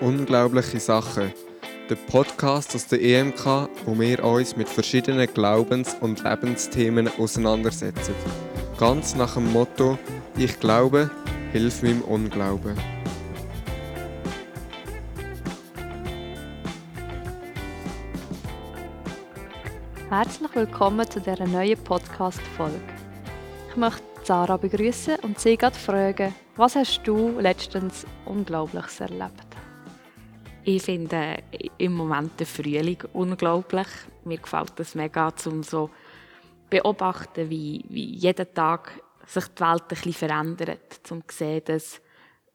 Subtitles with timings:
[0.00, 1.30] Unglaubliche Sachen.
[1.90, 8.14] Der Podcast aus der EMK, wo wir uns mit verschiedenen Glaubens- und Lebensthemen auseinandersetzen.
[8.78, 9.98] Ganz nach dem Motto:
[10.38, 11.10] Ich glaube,
[11.52, 12.78] hilf meinem Unglauben.
[20.08, 22.80] Herzlich willkommen zu dieser neuen Podcast-Folge.
[23.68, 29.49] Ich möchte Sarah begrüßen und sie fragen, was hast du letztens Unglaubliches erlebt?
[30.64, 31.42] Ich finde
[31.78, 33.86] im Moment den Frühling unglaublich.
[34.24, 35.90] Mir gefällt es mega, um so
[36.68, 42.00] beobachten, wie, wie jeden Tag sich die Welt ein bisschen verändert, um zu sehen, dass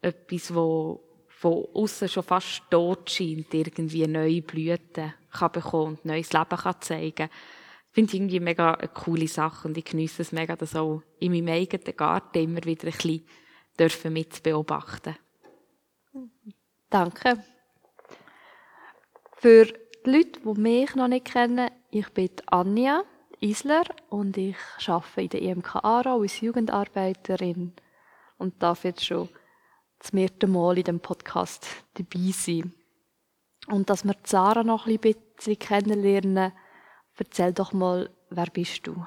[0.00, 6.32] etwas, wo von außen schon fast tot scheint, irgendwie neue Blüten kann bekommen und neues
[6.32, 7.28] Leben kann zeigen
[7.96, 11.32] finde ich irgendwie mega eine coole Sache und ich genieße es mega, das auch in
[11.32, 13.26] meinem eigenen Garten immer wieder ein bisschen
[13.78, 14.12] dürfen.
[16.90, 17.42] Danke.
[19.36, 23.02] Für die Leute, die mich noch nicht kennen, ich bin Anja
[23.40, 24.56] Isler und ich
[24.86, 27.74] arbeite in der IMK Aarau als Jugendarbeiterin
[28.38, 29.28] und darf jetzt schon
[30.00, 32.72] zum vierten Mal in dem Podcast dabei sein.
[33.68, 36.52] Und dass wir Sarah noch ein bisschen kennenlernen,
[37.18, 39.06] Erzähl doch mal, wer bist du?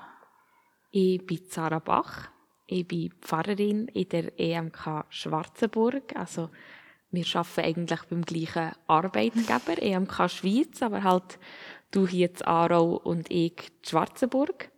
[0.89, 2.29] Ich bin Sarah Bach.
[2.65, 6.15] Ich bin Pfarrerin in der EMK Schwarzenburg.
[6.15, 6.49] Also,
[7.11, 11.39] wir arbeiten eigentlich beim gleichen Arbeitgeber, EMK Schweiz, aber halt
[11.91, 14.69] du hier in Aarau und ich in Schwarzenburg.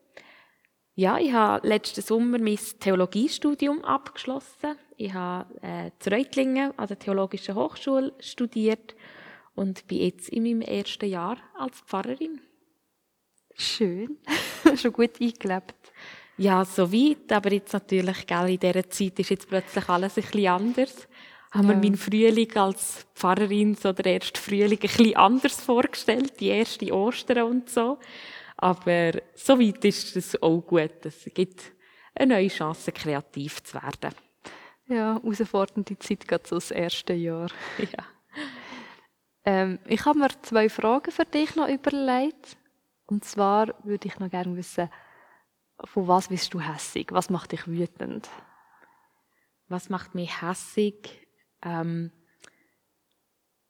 [0.96, 4.78] Ja, ich habe letzten Sommer mein Theologiestudium abgeschlossen.
[4.98, 8.95] Ich habe äh, in Reutlingen an der Theologischen Hochschule studiert
[9.56, 12.42] und bin jetzt in meinem ersten Jahr als Pfarrerin.
[13.56, 14.18] Schön.
[14.76, 15.92] Schon gut eingelebt.
[16.38, 17.32] Ja, so weit.
[17.32, 21.08] Aber jetzt natürlich, gell, in dieser Zeit ist jetzt plötzlich alles ein bisschen anders.
[21.52, 21.76] Haben ja.
[21.76, 26.94] wir meinen Frühling als Pfarrerin, so der erste Frühling, ein bisschen anders vorgestellt, die erste
[26.94, 28.00] Ostern und so.
[28.58, 31.06] Aber so weit ist es auch gut.
[31.06, 31.73] Es gibt
[32.16, 34.16] eine neue Chance, kreativ zu werden.
[34.88, 37.50] Ja, herausfordernde Zeit, gerade so das erste Jahr.
[37.80, 38.06] Ja.
[39.44, 42.58] Ähm, ich habe mir zwei Fragen für dich noch überlegt.
[43.08, 44.90] Und zwar würde ich noch gerne wissen,
[45.84, 47.08] von was bist du hässig?
[47.11, 48.30] Was macht dich wütend?
[49.67, 51.20] Was macht mich hässig?
[51.64, 52.11] Ähm,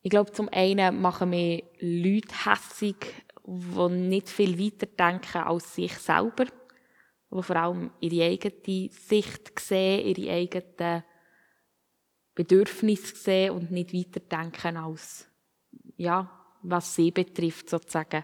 [0.01, 2.95] ich glaube, zum einen machen mich Leute hässig,
[3.45, 10.07] die nicht viel weiter denken als sich selber, die vor allem ihre eigene Sicht sehen,
[10.07, 11.03] ihre eigenen
[12.33, 15.27] Bedürfnisse sehen und nicht weiter denken als,
[15.97, 16.31] ja,
[16.63, 18.23] was sie betrifft, sozusagen.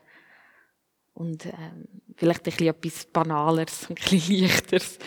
[1.13, 4.99] Und ähm, vielleicht ein bisschen etwas Banaleres, ein bisschen Leichteres.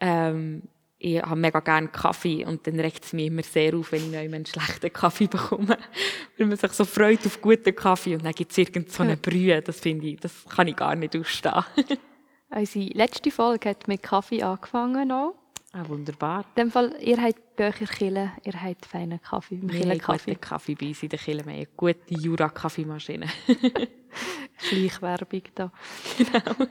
[0.00, 0.62] Ähm,
[1.00, 4.18] ich habe mega gerne Kaffee und dann regt es mich immer sehr auf, wenn ich
[4.18, 5.78] einen schlechten Kaffee bekomme.
[6.38, 9.16] Weil man sich so freut auf guten Kaffee und dann gibt es irgend so eine
[9.16, 9.62] Brühe.
[9.62, 11.64] Das finde ich, das kann ich gar nicht ausstehen.
[12.50, 15.34] Unsere letzte Folge hat mit Kaffee angefangen auch.
[15.72, 16.46] Ah, wunderbar.
[16.56, 19.60] In dem Fall, ihr habt Bücher Kille, ihr habt feinen Kaffee.
[19.62, 20.34] Wir haben Kaffee.
[20.34, 21.44] Kaffee bei uns in der Kille.
[21.44, 23.26] Wir haben eine gute Jura-Kaffeemaschine.
[24.56, 25.70] Schleichwerbung da.
[26.16, 26.66] Genau.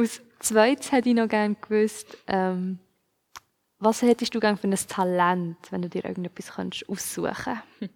[0.00, 2.78] Aus zweites hätte ich noch gerne gewusst, ähm,
[3.82, 7.60] was hättest du gerne für ein Talent, wenn du dir irgendetwas könntest aussuchen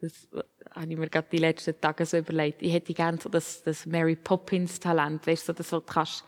[0.00, 0.42] Das äh,
[0.74, 2.62] habe ich mir gerade die letzten Tage so überlegt.
[2.62, 6.24] Ich hätte gerne so das, das Mary Poppins Talent, weißt du, so, dass du kannst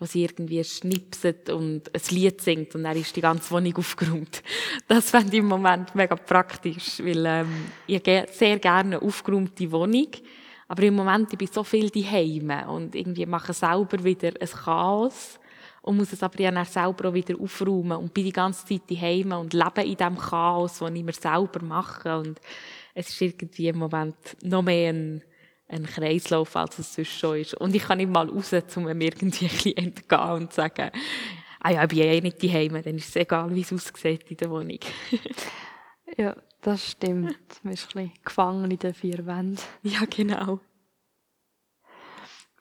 [0.00, 4.42] sie irgendwie schnipset und ein Lied singt und dann ist die ganze Wohnung aufgeräumt.
[4.86, 10.06] Das fände ich im Moment mega praktisch, weil ähm, ich sehr gerne eine aufgeräumte Wohnung,
[10.68, 15.37] aber im Moment ich bin so viel daheim und irgendwie mache selber wieder ein Chaos
[15.88, 18.82] und muss es aber ja dann selber auch wieder aufräumen und bin die ganze Zeit
[18.90, 22.40] daheim und lebe in diesem Chaos, das ich mir selber mache und
[22.94, 25.22] es ist irgendwie im Moment noch mehr ein
[25.68, 27.54] ein Kreislauf, als es sonst schon ist.
[27.54, 30.90] Und ich kann nicht mal raus, um mir irgendwie ein bisschen entgehen und sagen,
[31.60, 34.30] ah ja, ich bin ja eh nicht daheim, dann ist es egal, wie es aussieht
[34.30, 34.78] in der Wohnung.
[36.16, 37.36] ja, das stimmt.
[37.62, 39.58] Man ist ein bisschen gefangen in den vier Wänden.
[39.82, 40.60] Ja, genau.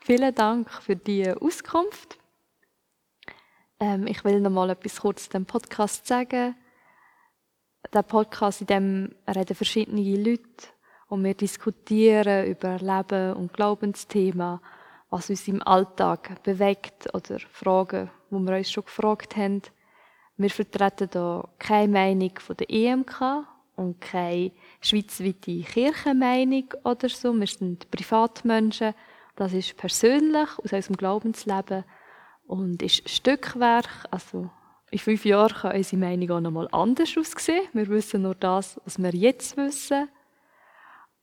[0.01, 2.17] Vielen Dank für die Auskunft.
[3.79, 6.55] Ähm, ich will noch mal etwas kurz zu dem Podcast sagen.
[7.93, 10.67] Der Podcast, in dem reden verschiedene Leute
[11.07, 14.61] und wir diskutieren über Leben und Glaubensthema,
[15.09, 19.61] was uns im Alltag bewegt oder Fragen, wo wir uns schon gefragt haben.
[20.37, 23.45] Wir vertreten hier keine Meinung von der EMK
[23.75, 24.51] und keine
[24.81, 27.31] schweizweite Kirchenmeinung oder so.
[27.33, 28.95] Wir sind Privatmenschen.
[29.35, 31.85] Das ist persönlich aus unserem Glaubensleben
[32.47, 34.49] und ist Stückwerk, also
[34.89, 37.67] in fünf Jahren kann unsere Meinung auch noch mal anders aussehen.
[37.73, 40.09] Wir wissen nur das, was wir jetzt wissen.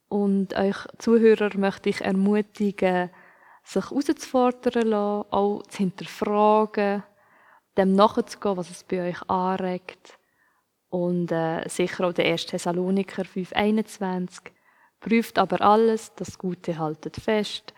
[0.08, 3.10] Und euch Zuhörer möchte ich ermutigen,
[3.62, 7.02] sich herauszufordern lassen, auch zu hinterfragen,
[7.78, 10.18] dem nachzugehen, was es bei euch anregt.
[10.90, 12.46] Und äh, sicher auch der 1.
[12.46, 14.50] Thessaloniker 5,21.
[15.00, 17.72] Prüft aber alles, das Gute haltet fest.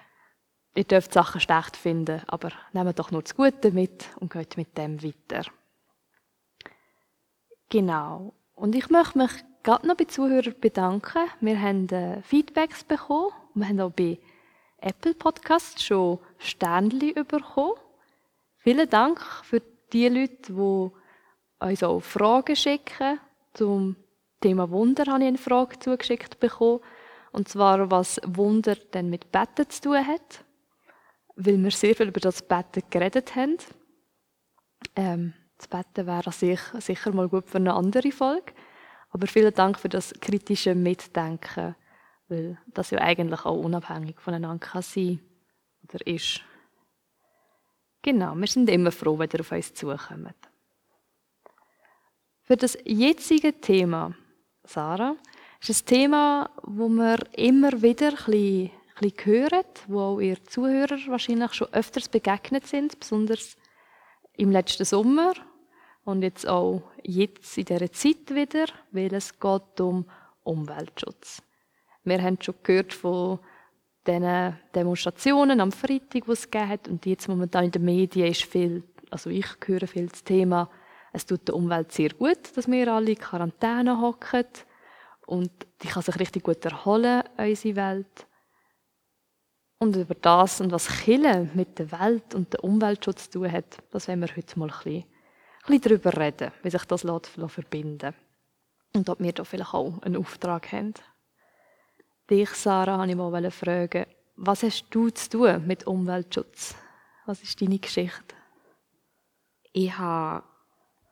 [0.77, 4.77] Ihr dürft Sachen schlecht finden, aber nehmt doch nur das Gute mit und geht mit
[4.77, 5.51] dem weiter.
[7.71, 8.35] Genau.
[8.55, 9.31] Und ich möchte mich
[9.63, 11.31] gerade noch bei Zuhörern bedanken.
[11.41, 13.33] Wir haben äh, Feedbacks bekommen.
[13.55, 14.19] Wir haben auch bei
[14.77, 17.81] Apple Podcasts schon Sternchen bekommen.
[18.59, 19.63] Vielen Dank für
[19.95, 20.91] die Leute, die
[21.65, 23.19] uns auch Fragen schicken.
[23.55, 23.97] Zum
[24.43, 26.81] Thema Wunder habe ich eine Frage zugeschickt bekommen.
[27.33, 30.45] Und zwar, was Wunder denn mit Betten zu tun hat.
[31.37, 33.59] Weil wir sehr viel über das Betten geredet haben.
[34.95, 38.53] Ähm, das Betten wäre sich sicher mal gut für eine andere Folge.
[39.11, 41.75] Aber vielen Dank für das kritische Mitdenken,
[42.29, 45.21] weil das ja eigentlich auch unabhängig voneinander kann sein
[45.85, 46.43] oder ist.
[48.03, 50.35] Genau, wir sind immer froh, wenn ihr auf uns zukommt.
[52.43, 54.15] Für das jetzige Thema,
[54.65, 55.17] Sarah,
[55.61, 58.71] ist ein Thema, wo wir immer wieder ein bisschen,
[59.01, 63.57] bisschen hören, wo auch ihr Zuhörer wahrscheinlich schon öfters begegnet sind, besonders
[64.35, 65.35] im letzten Sommer
[66.05, 70.07] und jetzt auch jetzt in dieser Zeit wieder, weil es geht um
[70.45, 71.43] Umweltschutz.
[72.05, 73.41] Wir haben schon gehört von
[74.07, 76.81] diesen Demonstrationen am Freitag, die es gegeben.
[76.91, 80.71] Und jetzt momentan in den Medien ist viel, also ich höre viel das Thema,
[81.13, 84.45] es tut der Umwelt sehr gut, dass wir alle in Quarantäne hocken.
[85.27, 85.51] Und
[85.83, 88.27] die kann sich richtig gut erholen, unsere Welt.
[89.87, 93.85] Und über das und was Killen mit der Welt und dem Umweltschutz zu tun hat,
[93.93, 97.99] das wollen wir heute mal ein bisschen, ein bisschen darüber reden, wie sich das verbinden
[98.01, 98.19] lässt.
[98.95, 100.95] Und ob wir da vielleicht auch einen Auftrag haben.
[102.29, 106.75] Dich, Sarah, wollte ich mal fragen, was hast du zu tun mit Umweltschutz?
[107.27, 108.35] Was ist deine Geschichte?
[109.73, 110.43] Ich habe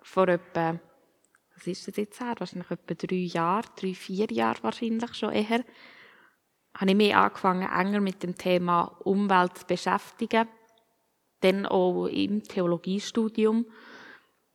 [0.02, 0.80] vor etwa,
[1.54, 2.34] was ist das jetzt her?
[2.38, 5.62] Wahrscheinlich etwa drei Jahre, drei, vier Jahre wahrscheinlich schon eher,
[6.74, 10.48] habe ich mich angefangen, enger mit dem Thema Umwelt zu beschäftigen.
[11.40, 13.66] Dann auch im Theologiestudium.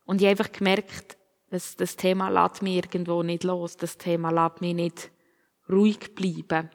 [0.04, 1.16] Und ich habe einfach gemerkt,
[1.50, 3.76] dass das Thema lässt mich irgendwo nicht los.
[3.76, 5.10] Das Thema lässt mich nicht
[5.68, 6.70] ruhig bleiben.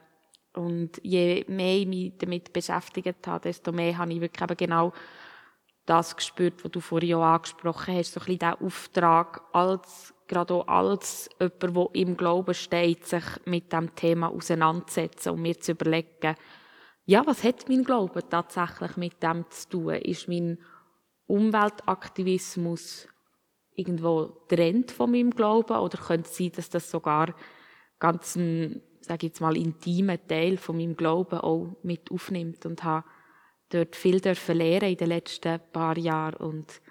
[0.53, 4.93] Und je mehr ich mich damit beschäftigt habe, desto mehr habe ich wirklich eben genau
[5.85, 10.53] das gespürt, was du vorhin auch angesprochen hast, so ein bisschen der Auftrag, als, gerade
[10.53, 15.71] auch als jemand, der im Glauben steht, sich mit dem Thema auseinanderzusetzen und mir zu
[15.71, 16.35] überlegen,
[17.05, 19.93] ja, was hat mein Glaube tatsächlich mit dem zu tun?
[19.95, 20.57] Ist mein
[21.27, 23.07] Umweltaktivismus
[23.75, 27.35] irgendwo trennt von meinem Glauben oder könnte es sein, dass das sogar
[27.99, 32.83] ganz ein, sage ich jetzt mal, intimen Teil von meinem Glauben auch mit aufnimmt und
[32.83, 33.05] habe
[33.69, 36.81] dort viel lernen in den letzten paar Jahren und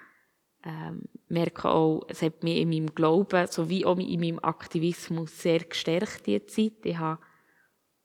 [0.64, 5.61] ähm, merke auch, es hat mich in meinem Glauben sowie auch in meinem Aktivismus sehr
[5.61, 6.84] gestärkt, diese Zeit.
[6.84, 7.20] Ich habe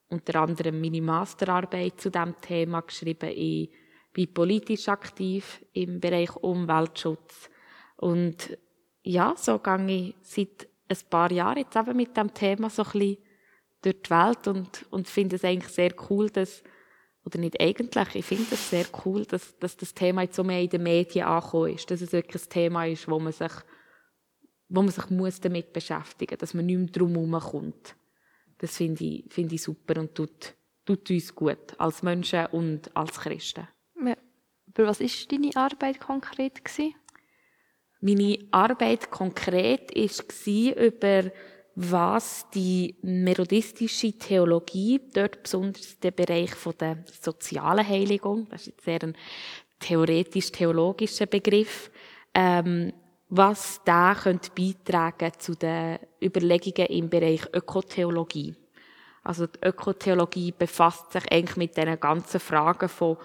[0.10, 3.30] unter anderem meine Masterarbeit zu diesem Thema geschrieben.
[3.30, 3.72] Ich
[4.12, 7.50] bin politisch aktiv im Bereich Umweltschutz.
[7.96, 8.58] Und
[9.04, 12.92] ja, so gehe ich seit ein paar Jahren jetzt eben mit dem Thema so ein
[12.92, 13.18] bisschen
[13.82, 16.64] durch die Welt und, und finde es eigentlich sehr cool, dass
[17.26, 20.62] oder nicht eigentlich, ich finde es sehr cool, dass, dass das Thema jetzt so mehr
[20.62, 23.52] in den Medien angekommen ist, dass es wirklich ein Thema ist, wo man sich,
[24.70, 27.96] wo man sich muss damit beschäftigen muss, dass man nicht mehr drum herum kommt.
[28.60, 33.20] Das finde ich, finde ich super und tut, tut uns gut, als Menschen und als
[33.20, 33.68] Christen.
[34.04, 34.16] Ja.
[34.74, 36.64] Aber was war deine Arbeit konkret?
[36.64, 36.96] Gewesen?
[38.02, 41.32] Meine Arbeit konkret war über
[41.82, 48.84] was die methodistische Theologie, dort besonders der Bereich von der sozialen Heiligung, das ist jetzt
[48.84, 49.16] sehr ein
[49.80, 51.90] theoretisch-theologischer Begriff,
[52.34, 52.92] ähm,
[53.30, 58.56] was da könnte beitragen zu den Überlegungen im Bereich Ökotheologie.
[59.24, 63.16] Also die Ökotheologie befasst sich eigentlich mit den ganzen Fragen von,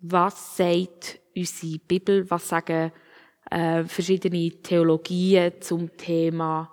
[0.00, 2.90] was sagt unsere Bibel, was sagen
[3.48, 6.68] äh, verschiedene Theologien zum Thema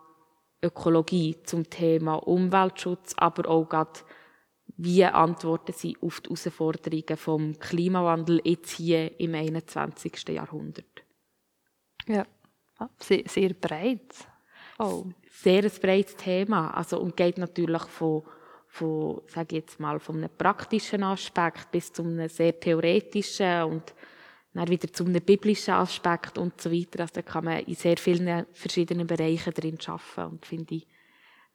[0.62, 4.00] Ökologie, zum Thema Umweltschutz, aber auch gerade,
[4.78, 10.30] wie antworten sie auf die Herausforderungen vom Klimawandel jetzt hier im 21.
[10.30, 11.04] Jahrhundert.
[12.08, 12.26] Ja,
[12.78, 14.14] ah, sehr, sehr breit.
[14.80, 15.06] Oh.
[15.32, 16.72] Sehr ein breites Thema.
[16.72, 18.24] Also, und geht natürlich von,
[18.68, 23.94] von, sage ich jetzt mal, von einem praktischen Aspekt bis zu einem sehr theoretischen und
[24.54, 27.02] dann wieder zu einem biblischen Aspekt und so weiter.
[27.02, 30.88] Also da kann man in sehr vielen verschiedenen Bereichen drin arbeiten und finde ich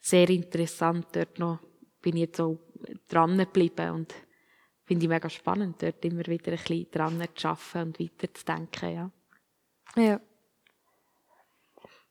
[0.00, 1.06] sehr interessant.
[1.12, 1.58] Dort noch
[2.00, 2.58] bin ich jetzt auch
[3.08, 4.14] dran geblieben und
[4.84, 9.10] finde ich mega spannend, dort immer wieder ein bisschen dran zu arbeiten und weiterzudenken, ja.
[9.96, 10.20] Ja.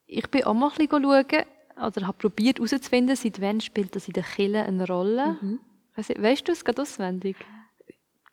[0.06, 4.08] Ich bin auch mal ein bisschen schauen, oder habe probiert herauszufinden, seit wann spielt das
[4.08, 5.38] in der Kirche eine Rolle.
[5.42, 5.60] Mhm.
[5.96, 7.38] Weißt du es gerade auswendig?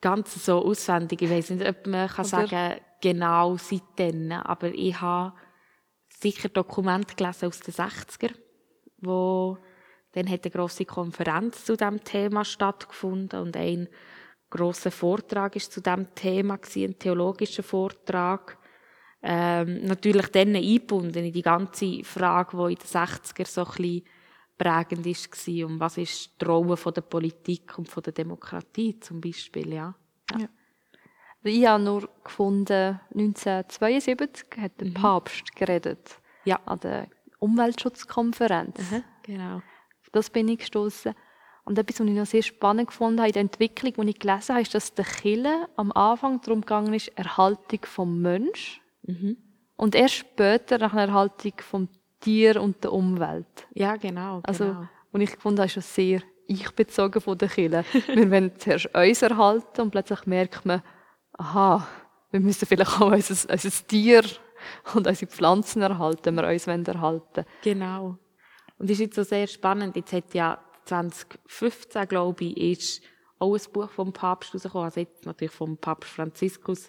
[0.00, 1.22] Ganz so auswendig.
[1.22, 5.34] Ich weiß nicht, ob man kann sagen genau seitdem, aber ich habe
[6.08, 8.32] sicher Dokumente gelesen aus den 60er,
[8.98, 9.58] wo
[10.12, 13.88] dann hat eine grosse Konferenz zu diesem Thema stattgefunden und ein
[14.50, 18.58] grosser Vortrag ist zu diesem Thema gewesen, ein theologischer Vortrag.
[19.22, 24.02] Ähm, natürlich dann eingebunden in die ganze Frage, die in den 60er so ein bisschen
[24.60, 29.18] prägend war, um was ist die Rolle von der Politik und von der Demokratie zum
[29.18, 29.94] Beispiel, ja.
[30.32, 30.40] ja.
[30.40, 30.48] ja.
[31.42, 34.94] Ich habe nur gefunden, 1972 hat der mhm.
[34.94, 36.20] Papst geredet.
[36.44, 36.60] Ja.
[36.66, 38.90] An der Umweltschutzkonferenz.
[38.90, 39.56] Mhm, genau.
[39.56, 41.14] Auf das bin ich gestoßen.
[41.64, 44.50] Und etwas, was ich noch sehr spannend gefunden habe in der Entwicklung, die ich gelesen
[44.50, 48.82] habe, ist, dass der Kille am Anfang darum gegangen ist, Erhaltung vom Mensch.
[49.04, 49.38] Mhm.
[49.76, 51.88] Und erst später nach einer Erhaltung vom
[52.20, 53.66] Tier und der Umwelt.
[53.74, 54.40] Ja, genau.
[54.44, 54.88] Also, genau.
[55.12, 57.84] und ich fand, das schon sehr ich-bezogen von der Kille.
[58.14, 60.82] wir wollen zuerst uns erhalten und plötzlich merkt man,
[61.32, 61.86] aha,
[62.30, 64.22] wir müssen vielleicht auch unser, unser Tier
[64.94, 67.46] und unsere Pflanzen erhalten, wenn wir uns erhalten wollen.
[67.62, 68.18] Genau.
[68.78, 69.96] Und das ist jetzt so sehr spannend.
[69.96, 73.02] Jetzt hat ja 2015, glaube ich, ist
[73.38, 76.88] auch ein Buch vom Papst rausgekommen, also jetzt natürlich vom Papst Franziskus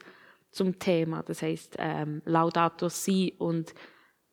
[0.52, 1.24] zum Thema.
[1.24, 3.74] Das heisst, ähm, Laudato Si und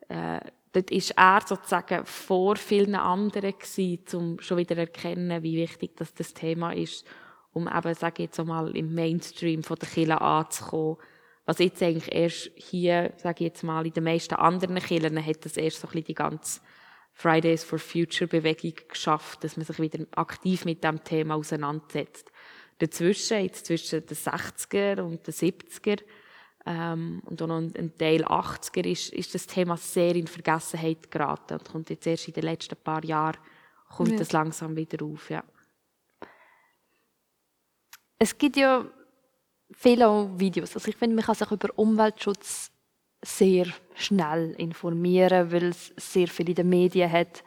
[0.08, 0.40] äh,
[0.78, 6.14] dort ist er sozusagen vor vielen anderen gewesen, um schon wieder erkennen, wie wichtig das,
[6.14, 7.04] das Thema ist,
[7.52, 10.96] um eben, sage ich jetzt mal, im Mainstream von der Kirche anzukommen.
[11.46, 15.44] Was jetzt eigentlich erst hier, sage ich jetzt mal, in den meisten anderen Kirchen hat
[15.44, 16.60] das erst so ein bisschen die ganze
[17.12, 22.30] Fridays for Future Bewegung geschafft, dass man sich wieder aktiv mit dem Thema auseinandersetzt.
[22.78, 26.00] Dazwischen, jetzt zwischen den 60er und den 70er,
[26.68, 31.54] ähm, und auch noch ein Teil 80er ist, ist das Thema sehr in Vergessenheit geraten
[31.54, 33.38] und kommt jetzt erst in den letzten paar Jahren
[33.88, 34.18] kommt ja.
[34.18, 35.42] das langsam wieder auf, ja.
[38.18, 38.84] Es gibt ja
[39.72, 40.74] viele Videos.
[40.74, 42.70] Also ich finde, man kann sich über Umweltschutz
[43.22, 47.42] sehr schnell informieren, weil es sehr viel in den Medien hat.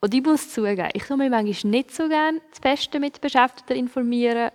[0.00, 3.76] Und ich muss zugeben, ich tue mich manchmal nicht so gerne das Beste mit Beschäftigten
[3.78, 4.50] informieren,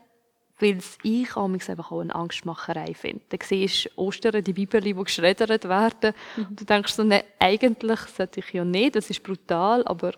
[0.59, 3.21] weil es ich einfach auch eine Angstmacherei finde.
[3.29, 6.13] Da siehst du Ostern, die Bibel, die geschreddert werden.
[6.35, 6.55] Mhm.
[6.55, 10.13] Du denkst so, ne, eigentlich sollte ich ja nicht, das ist brutal, aber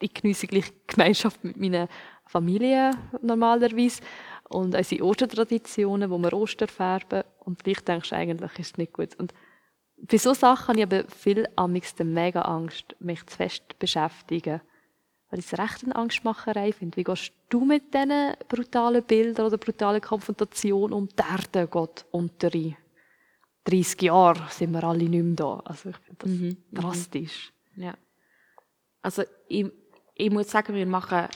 [0.00, 1.88] ich genieße gleich Gemeinschaft mit meiner
[2.26, 4.02] Familie normalerweise
[4.48, 8.92] und unsere Ostertraditionen, wo wir Oster färben und vielleicht denkst du eigentlich, ist es nicht
[8.92, 9.14] gut.
[9.16, 9.34] Und
[9.96, 14.60] bei so Sachen habe ich aber viel amix mega Angst, mich zu fest beschäftigen.
[15.30, 16.96] Weil ich es recht eine Angstmacherei finde.
[16.96, 21.08] Wie gehst du mit diesen brutalen Bildern oder brutalen Konfrontationen um?
[21.08, 22.50] Die Erde geht unter
[23.64, 25.62] 30 Jahren sind wir alle nicht mehr da.
[25.64, 26.46] Also ich finde das mhm.
[26.46, 26.56] mhm.
[26.72, 27.52] drastisch.
[27.76, 27.94] Ja.
[29.02, 29.66] Also ich,
[30.14, 31.28] ich muss sagen, wir machen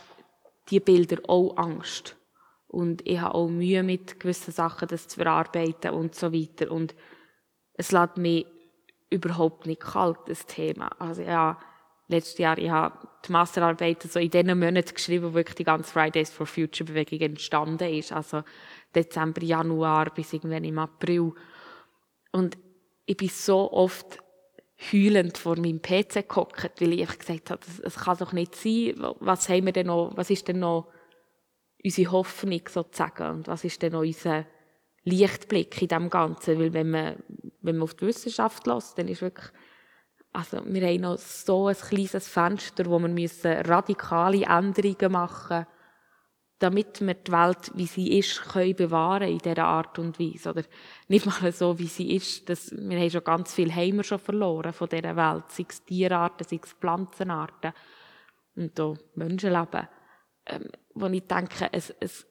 [0.71, 2.17] die Bilder auch Angst.
[2.67, 6.73] Und ich habe auch Mühe mit gewissen Sachen, das zu verarbeiten und so weiter.
[6.73, 6.95] Und
[7.75, 8.47] es lässt mich
[9.11, 10.89] überhaupt nicht kalt, das Thema.
[10.99, 11.59] Also ja,
[12.09, 15.91] letztes Jahr, ich habe die Masterarbeit so in diesen Monaten geschrieben, wo wirklich die ganze
[15.91, 18.13] Fridays for Future Bewegung entstanden ist.
[18.13, 18.43] Also
[18.95, 21.33] Dezember, Januar bis irgendwann im April.
[22.33, 22.59] Und
[23.07, 24.19] ich bin so oft
[24.93, 28.95] heulend vor meinem PC gehockt, weil ich einfach gesagt habe, es kann doch nicht sein.
[29.21, 30.89] Was haben wir denn noch, was ist denn noch
[31.83, 34.47] unsere Hoffnung sozusagen und was ist denn unser
[35.05, 37.23] Lichtblick in dem Ganzen, weil wenn man,
[37.61, 39.51] wenn man auf die Wissenschaft lässt, dann ist wirklich,
[40.35, 45.67] also wir haben noch so ein kleines Fenster, wo wir müssen radikale Änderungen machen
[46.65, 50.51] damit wir die Welt, wie sie ist, können bewahren in dieser Art und Weise.
[50.51, 50.63] Oder
[51.09, 52.49] nicht mal so, wie sie ist.
[52.49, 55.45] Das, wir haben schon ganz viel Heimer schon verloren von dieser Welt.
[55.49, 57.73] Sei es Tierarten, sei es Pflanzenarten.
[58.57, 59.89] Und auch Menschenleben
[60.47, 62.27] ähm, wo ich denke, es, es,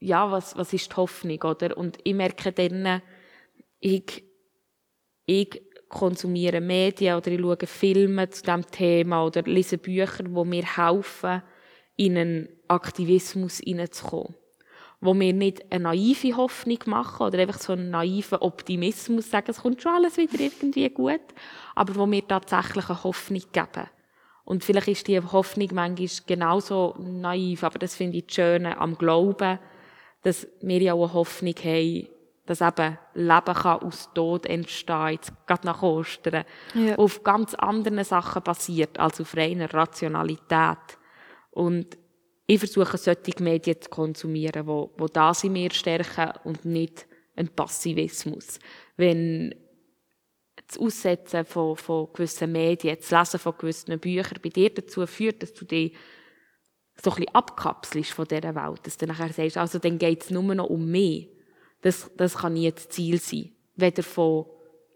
[0.00, 1.76] ja, was, was ist die Hoffnung, oder?
[1.76, 3.02] Und ich merke dann,
[3.80, 4.24] ich,
[5.26, 5.62] ich
[5.92, 11.42] konsumiere Medien oder ich schaue Filme zu diesem Thema oder lese Bücher, die mir helfen,
[11.96, 14.34] in einen Aktivismus hineinzukommen.
[15.00, 19.60] Wo mir nicht eine naive Hoffnung machen oder einfach so einen naiven Optimismus sagen, es
[19.60, 21.20] kommt schon alles wieder irgendwie gut,
[21.74, 23.88] aber wo mir tatsächlich eine Hoffnung geben.
[24.44, 28.96] Und vielleicht ist die Hoffnung manchmal genauso naiv, aber das finde ich das Schöne am
[28.96, 29.58] Glauben,
[30.22, 32.08] dass wir ja auch eine Hoffnung haben,
[32.46, 36.44] dass eben Leben kann aus Tod entstehen, jetzt gerade nach Ostern,
[36.74, 36.96] Ja.
[36.96, 40.98] auf ganz anderen Sachen basiert, als auf reiner Rationalität.
[41.50, 41.96] Und
[42.46, 47.06] ich versuche, solche Medien zu konsumieren, wo, wo das in mir stärken und nicht
[47.36, 48.58] ein Passivismus.
[48.96, 49.54] Wenn
[50.66, 55.42] das Aussetzen von, von gewissen Medien, das Lesen von gewissen Büchern bei dir dazu führt,
[55.42, 55.94] dass du dich
[57.02, 60.30] so ein bisschen abkapselst von dieser Welt, dass du nachher sagst, also dann geht es
[60.30, 61.28] nur noch um mich.
[61.82, 63.52] Das, das kann nie das Ziel sein.
[63.76, 64.46] Weder von,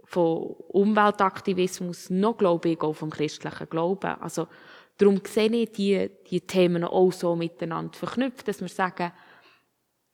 [0.04, 4.20] von Umweltaktivismus noch, glaube ich, auch vom christlichen Glauben.
[4.20, 4.48] Also,
[4.96, 9.12] darum sehe ich die, die Themen auch so miteinander verknüpft, dass wir sagen,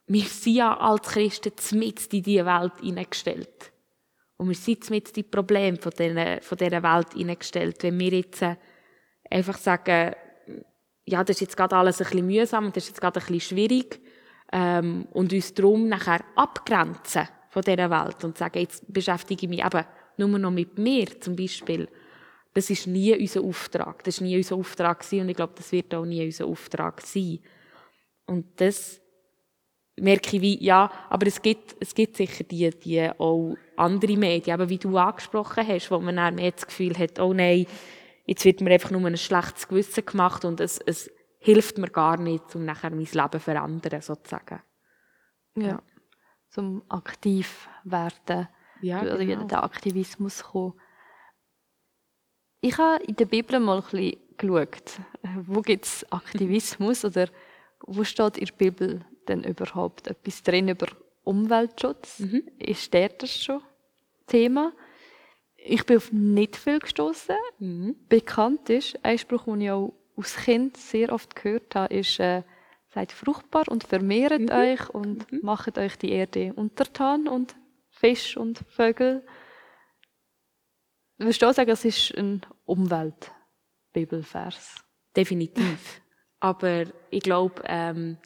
[0.07, 3.73] wir sind ja als Christen mit in diese Welt hineingestellt.
[4.37, 7.83] Und wir sind mit die Probleme von dieser, von dieser Welt hineingestellt.
[7.83, 8.57] Wenn wir jetzt äh,
[9.31, 10.15] einfach sagen,
[11.05, 13.57] ja, das ist jetzt gerade alles ein bisschen mühsam das ist jetzt gerade ein bisschen
[13.57, 14.01] schwierig,
[14.53, 19.65] ähm, und uns darum nachher abgrenzen von dieser Welt und sagen, jetzt beschäftige ich mich
[19.65, 19.85] eben
[20.19, 21.89] nur noch mit mir zum Beispiel.
[22.55, 24.05] Das ist nie unser Auftrag.
[24.05, 27.01] Das ist nie unser Auftrag gewesen und ich glaube, das wird auch nie unser Auftrag
[27.01, 27.41] sein.
[28.27, 29.01] Und das
[29.97, 34.55] merke ich wie, ja, aber es gibt, es gibt sicher die, die auch andere Medien,
[34.55, 37.67] aber wie du angesprochen hast, wo man dann mehr das Gefühl hat, oh nein,
[38.27, 41.11] jetzt wird mir einfach nur ein schlechtes Gewissen gemacht und es, es
[41.43, 44.61] hilft mir gar nicht, um nachher mein Leben zu verändern, sozusagen.
[45.57, 45.83] Ja.
[46.49, 48.49] Zum aktiv werden.
[48.81, 49.43] Ja, oder genau.
[49.43, 50.75] in den Aktivismus kommen.
[52.61, 55.01] Ich habe in der Bibel mal ein bisschen geschaut,
[55.47, 57.29] wo gibt es Aktivismus oder
[57.87, 60.87] wo steht in der Bibel denn überhaupt etwas drin über
[61.25, 62.21] Umweltschutz?
[62.21, 62.49] Mhm.
[62.59, 63.63] Ist der das schon
[64.27, 64.73] Thema?
[65.57, 67.37] Ich bin auf nicht viel gestoßen.
[67.59, 67.97] Mhm.
[68.09, 72.43] Bekannt ist, ein Spruch, den ich auch als Kind sehr oft gehört habe, ist, äh,
[72.89, 74.51] seid fruchtbar und vermehrt Mhm.
[74.51, 77.57] euch und macht euch die Erde untertan und
[77.91, 79.25] Fisch und Vögel.
[81.19, 84.83] Würdest du auch sagen, es ist ein Umwelt-Bibelvers?
[85.17, 86.01] Definitiv.
[86.41, 88.19] Aber ich glaube, ähm,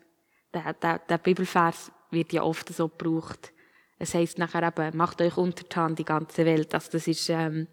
[0.54, 3.52] der, der, der Bibelvers wird ja oft so gebraucht.
[3.98, 6.72] Es heisst nachher eben, macht euch untertan die ganze Welt.
[6.74, 7.66] Also das ist ähm,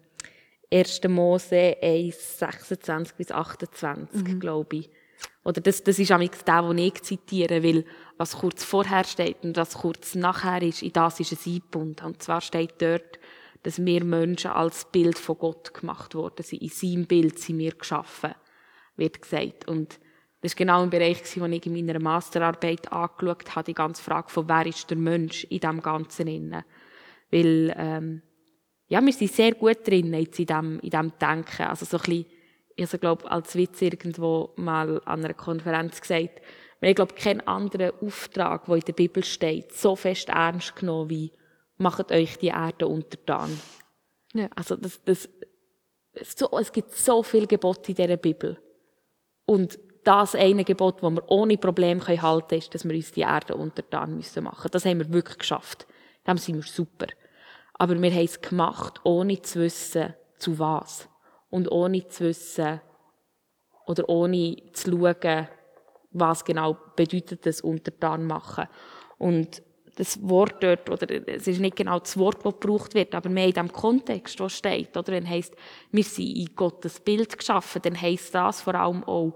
[0.74, 1.02] 1.
[1.08, 4.90] Mose 1, 26 bis 28, glaube ich.
[5.44, 7.84] Oder das, das ist amigs der, den ich zitiere, weil
[8.16, 12.06] was kurz vorher steht und was kurz nachher ist, in das ist ein eingebunden.
[12.06, 13.18] Und zwar steht dort,
[13.62, 16.62] dass wir Menschen als Bild von Gott gemacht worden sind.
[16.62, 18.34] In seinem Bild sind wir geschaffen,
[18.96, 19.68] wird gesagt.
[19.68, 20.00] Und
[20.40, 24.30] das war genau im Bereich, den ich in meiner Masterarbeit angeschaut habe, die ganze Frage
[24.30, 26.64] von, wer ist der Mensch in diesem Ganzen inne.
[27.30, 28.22] Weil, ähm,
[28.94, 31.62] ja, wir sind sehr gut drin jetzt in dem, in dem Denken.
[31.62, 32.26] Also so ein bisschen,
[32.76, 36.40] ich habe glaube als Witz irgendwo mal an einer Konferenz gesagt,
[36.78, 41.10] wir haben, glaube keinen anderen Auftrag, der in der Bibel steht, so fest ernst genommen
[41.10, 41.32] wie,
[41.76, 43.58] macht euch die Erde untertan.
[44.32, 44.48] Ja.
[44.54, 45.28] Also das, das,
[46.22, 48.60] so, es gibt so viele Gebote in dieser Bibel.
[49.44, 53.22] Und das eine Gebot, das wir ohne Problem halten können, ist, dass wir uns die
[53.22, 54.70] Erde untertan müssen machen.
[54.70, 55.84] Das haben wir wirklich geschafft.
[56.28, 57.08] Dem sind wir super.
[57.74, 61.08] Aber wir haben es gemacht, ohne zu wissen, zu was.
[61.50, 62.80] Und ohne zu wissen,
[63.86, 65.48] oder ohne zu schauen,
[66.10, 68.66] was genau bedeutet das untertan machen.
[69.18, 69.62] Und
[69.96, 73.46] das Wort dort, oder es ist nicht genau das Wort, das gebraucht wird, aber mehr
[73.46, 75.54] in dem Kontext, wo steht, oder wenn heisst,
[75.92, 79.34] wir sind in Gottes Bild geschaffen, dann heisst das vor allem auch,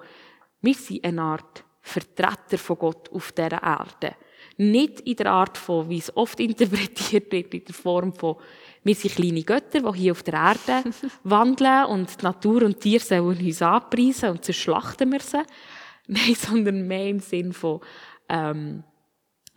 [0.61, 4.17] wir sind eine Art Vertreter von Gott auf dieser Erde.
[4.59, 8.37] Nicht in der Art von, wie es oft interpretiert wird, in der Form von,
[8.85, 10.91] wir sind kleine Götter, die hier auf der Erde
[11.25, 15.43] wandeln und die Natur und Tiere sollen uns anpreisen und zerschlachten wir sie.
[16.07, 17.81] Nein, sondern mehr im Sinn von,
[18.29, 18.83] ähm,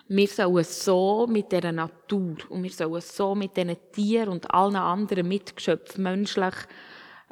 [0.07, 4.75] wir sollen so mit dieser Natur und wir sollen so mit diesen Tieren und allen
[4.75, 6.55] anderen Mitgeschöpfen, menschlich,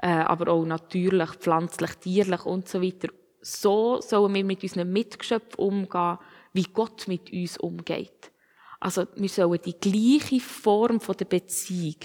[0.01, 3.09] äh, aber auch natürlich, pflanzlich, tierlich und so weiter,
[3.41, 6.17] so sollen wir mit unseren Mitgeschöpfen umgehen,
[6.53, 8.31] wie Gott mit uns umgeht.
[8.79, 11.97] Also wir sollen die gleiche Form von der Beziehung,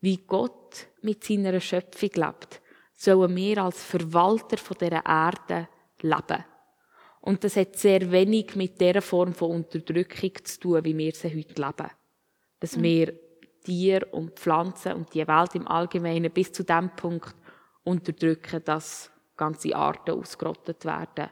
[0.00, 2.60] wie Gott mit seiner Schöpfung lebt,
[2.94, 5.68] sollen wir als Verwalter von dieser Erde
[6.02, 6.44] leben.
[7.22, 11.28] Und das hat sehr wenig mit der Form von Unterdrückung zu tun, wie wir sie
[11.28, 11.90] heute leben.
[12.60, 13.14] Dass wir
[13.62, 17.34] Tiere und Pflanzen und die Welt im Allgemeinen bis zu dem Punkt
[17.84, 21.28] unterdrücken, dass ganze Arten ausgerottet werden.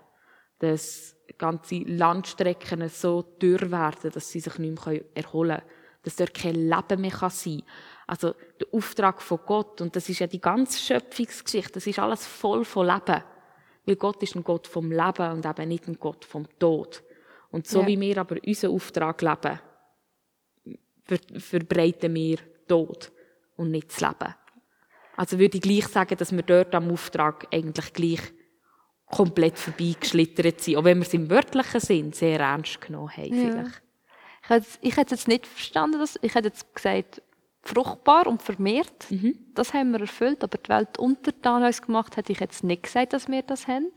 [0.59, 5.71] Dass ganze Landstrecken so dürr werden, dass sie sich nicht mehr erholen können.
[6.03, 7.63] Dass dort kein Leben mehr sein kann.
[8.07, 12.27] Also der Auftrag von Gott, und das ist ja die ganze Schöpfungsgeschichte, das ist alles
[12.27, 13.23] voll von Leben.
[13.85, 17.03] Weil Gott ist ein Gott vom Leben und eben nicht ein Gott vom Tod.
[17.51, 17.87] Und so Ja.
[17.87, 19.61] wie wir aber unseren Auftrag leben,
[21.05, 23.11] ver verbreiten wir Tod
[23.57, 24.35] und nicht das Leben.
[25.17, 28.21] Also würde ich gleich sagen, dass wir dort am Auftrag eigentlich gleich
[29.11, 33.35] komplett vorbeigeschlittert sind, auch wenn wir es im wörtlichen Sinn sehr ernst genommen haben.
[33.35, 33.51] Ja.
[33.51, 33.83] Vielleicht.
[34.43, 37.23] Ich hätte, ich hätte jetzt nicht verstanden, dass, ich hätte jetzt gesagt,
[37.63, 39.11] fruchtbar und vermehrt.
[39.55, 43.13] Das haben wir erfüllt, aber die Welt untertan uns gemacht, hätte ich jetzt nicht gesagt,
[43.13, 43.91] dass wir das haben.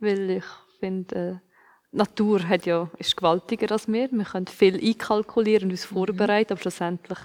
[0.00, 0.44] Weil ich
[0.80, 1.36] finde, äh,
[1.92, 4.10] die Natur hat ja, ist gewaltiger als wir.
[4.10, 7.18] Wir können viel einkalkulieren und uns vorbereiten, aber schlussendlich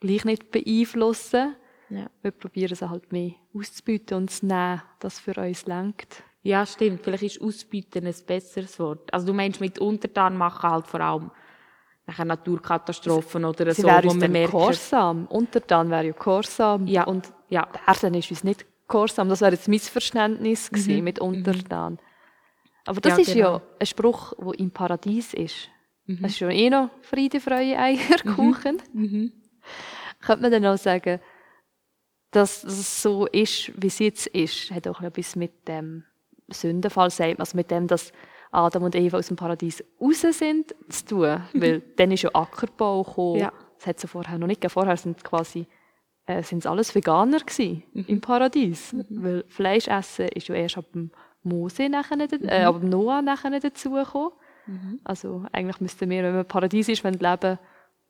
[0.00, 1.56] gleich nicht beeinflussen.
[1.90, 2.06] Ja.
[2.22, 6.22] Wir probieren es halt mehr auszubieten und zu nehmen, das für uns lenkt.
[6.42, 7.00] Ja, stimmt.
[7.02, 9.12] Vielleicht ist ausbieten ein besseres Wort.
[9.12, 11.30] Also du meinst mit untertan machen halt vor allem
[12.06, 15.26] nachher Naturkatastrophen oder Sie so, wo man merkt, gehorsam.
[15.26, 16.86] Untertan wäre ja gehorsam.
[16.86, 17.04] Ja.
[17.04, 19.28] Und ja, der dann ist uns nicht gehorsam.
[19.30, 21.98] Das wäre jetzt Missverständnis gewesen mit Untertan.
[22.84, 23.18] Aber das Mhm.
[23.18, 23.52] Ja, ist genau.
[23.54, 25.70] ja ein Spruch, der im Paradies ist.
[26.06, 26.18] Mhm.
[26.20, 28.82] Das ist ja eh noch Friede, Freude, Eierkuchen.
[28.92, 29.32] Mhm.
[30.20, 31.20] Könnte man dann auch sagen,
[32.34, 36.04] dass es so ist, wie es jetzt ist, hat auch etwas mit dem
[36.48, 38.12] Sündenfall, sagt man, also mit dem, dass
[38.50, 41.42] Adam und Eva aus dem Paradies raus sind, zu tun.
[41.54, 43.34] Weil dann ist ja Ackerbau gekommen.
[43.34, 43.40] Mhm.
[43.40, 43.52] Ja.
[43.78, 44.72] Das hat es ja vorher noch nicht gegeben.
[44.72, 45.66] Vorher sind quasi
[46.26, 48.04] äh, sind es alles Veganer gewesen, Mhm.
[48.06, 48.94] im Paradies.
[49.10, 51.10] Weil Fleisch essen ist ja erst ab dem
[51.42, 52.48] Mose nachher, nicht- Mhm.
[52.48, 54.30] äh, ab dem Noah nachher dazugekommen.
[55.04, 57.58] Also eigentlich müssten wir, wenn man im Paradies ist, wenn leben,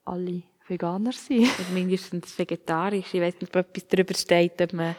[0.04, 1.42] alle Veganer sein.
[1.42, 3.12] oder mindestens vegetarisch.
[3.12, 4.96] Ich weiß nicht, ob etwas darüber steht, ob man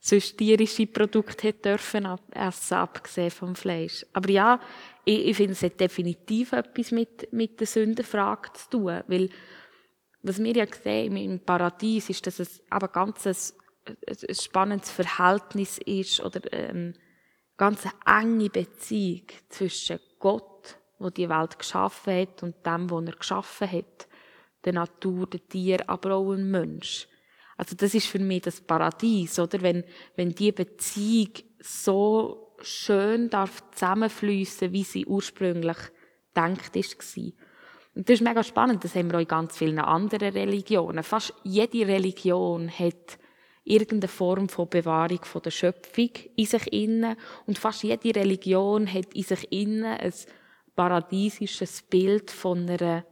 [0.00, 4.06] sonst tierische Produkte hätte dürfen essen, abgesehen vom Fleisch.
[4.12, 4.60] Aber ja,
[5.04, 9.30] ich, ich finde, es hat definitiv etwas mit, mit der Sündenfrage zu tun, weil
[10.22, 13.36] was wir ja sehen im Paradies ist, dass es aber ganz ein,
[13.86, 16.94] ein, spannendes Verhältnis ist oder ähm,
[17.56, 23.12] ganz eine enge Beziehung zwischen Gott, wo die Welt geschaffen hat, und dem, wo er
[23.12, 24.07] geschaffen hat,
[24.64, 27.08] der Natur, der Tier, aber auch ein Mensch.
[27.56, 29.60] Also das ist für mich das Paradies, oder?
[29.62, 29.84] Wenn,
[30.16, 35.76] wenn die Beziehung so schön darf zusammenfließen, wie sie ursprünglich
[36.36, 37.16] denkt ist.
[37.16, 41.02] Und das ist mega spannend, das haben wir auch in ganz vielen anderen Religionen.
[41.02, 43.18] Fast jede Religion hat
[43.64, 47.16] irgendeine Form von Bewahrung von der Schöpfung in sich inne
[47.46, 50.14] und fast jede Religion hat in sich inne ein
[50.74, 53.04] paradiesisches Bild von einer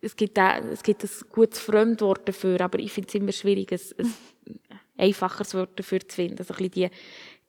[0.00, 3.72] es gibt, auch, es gibt ein gutes Fremdwort dafür, aber ich finde es immer schwierig,
[3.72, 6.38] ein, ein einfacheres Wort dafür zu finden.
[6.38, 6.90] Also ein bisschen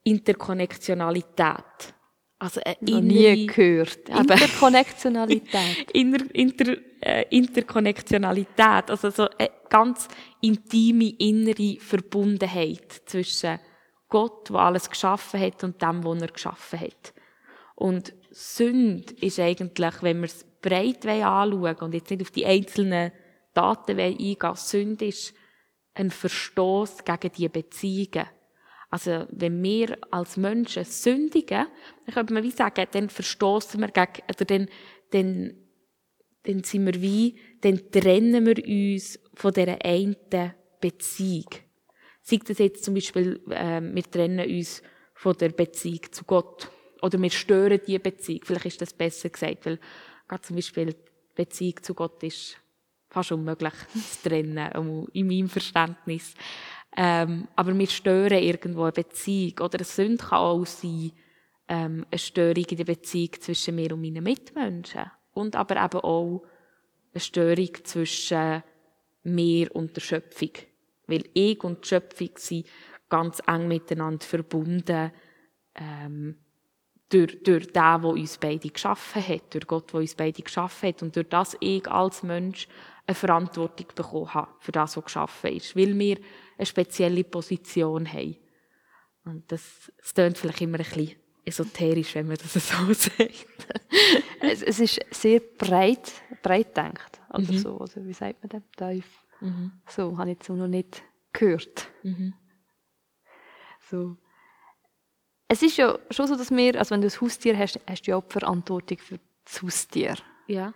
[0.04, 1.94] die Interkonnektionalität.
[2.40, 4.10] Also eine nie innere- gehört.
[4.10, 4.18] Eben.
[4.20, 5.92] Interkonnektionalität.
[5.94, 10.08] Inner, inter, äh, Interkonnektionalität, also so eine ganz
[10.42, 13.60] intime innere Verbundenheit zwischen
[14.10, 17.14] Gott, der alles geschaffen hat, und dem, was er geschaffen hat.
[17.76, 23.12] Und Sünde ist eigentlich, wenn wir es breit anschauen und jetzt nicht auf die einzelnen
[23.54, 25.34] Daten eingehen, Sünde ist
[25.94, 28.28] ein Verstoß gegen die Beziehungen.
[28.90, 31.68] Also, wenn wir als Menschen sündigen,
[32.06, 34.68] dann könnte man wie sagen, dann verstoßen wir gegen, oder dann,
[35.12, 35.54] dann,
[36.44, 38.58] dann sind wir wie, dann trennen wir
[38.94, 40.16] uns von dieser einen
[40.82, 41.48] Beziehung.
[42.22, 46.70] Sei das jetzt zum Beispiel, äh, wir trennen uns von der Beziehung zu Gott.
[47.02, 48.42] Oder wir stören die Beziehung.
[48.44, 49.80] Vielleicht ist das besser gesagt, weil
[50.32, 50.96] gerade zum Beispiel die
[51.36, 52.58] Beziehung zu Gott ist
[53.10, 53.74] fast unmöglich
[54.22, 56.34] zu trennen, in meinem Verständnis.
[56.96, 59.60] Ähm, aber wir stören irgendwo eine Beziehung.
[59.60, 61.12] Oder eine Sünde kann auch sein,
[61.68, 65.12] ähm, eine Störung in der Beziehung zwischen mir und meinen Mitmenschen.
[65.34, 66.44] Und aber eben auch
[67.14, 68.64] eine Störung zwischen
[69.24, 70.52] mir und der Schöpfung.
[71.08, 72.68] Weil ich und die Schöpfung sind
[73.10, 75.12] ganz eng miteinander verbunden,
[75.76, 76.38] ähm,
[77.12, 81.04] durch, durch den, der uns beide geschaffen hat, durch Gott, der uns beide geschaffen hat
[81.04, 82.68] und durch das ich als Mensch
[83.06, 86.18] eine Verantwortung bekommen habe für das, was geschaffen ist, weil wir
[86.58, 88.38] eine spezielle Position haben.
[89.26, 93.48] Und das, das klingt vielleicht immer ein bisschen esoterisch, wenn man das so sagt.
[94.42, 97.22] es, es ist sehr breit, breit denkt.
[97.34, 98.64] Oder so, also wie sagt man das?
[98.78, 99.26] Tief.
[99.88, 101.90] So, habe ich jetzt so noch nicht gehört.
[103.90, 104.18] So.
[105.52, 108.12] Es ist ja schon so, dass wir, also wenn du ein Haustier hast, hast du
[108.12, 110.16] ja auch die Verantwortung für das Haustier.
[110.48, 110.74] Ja.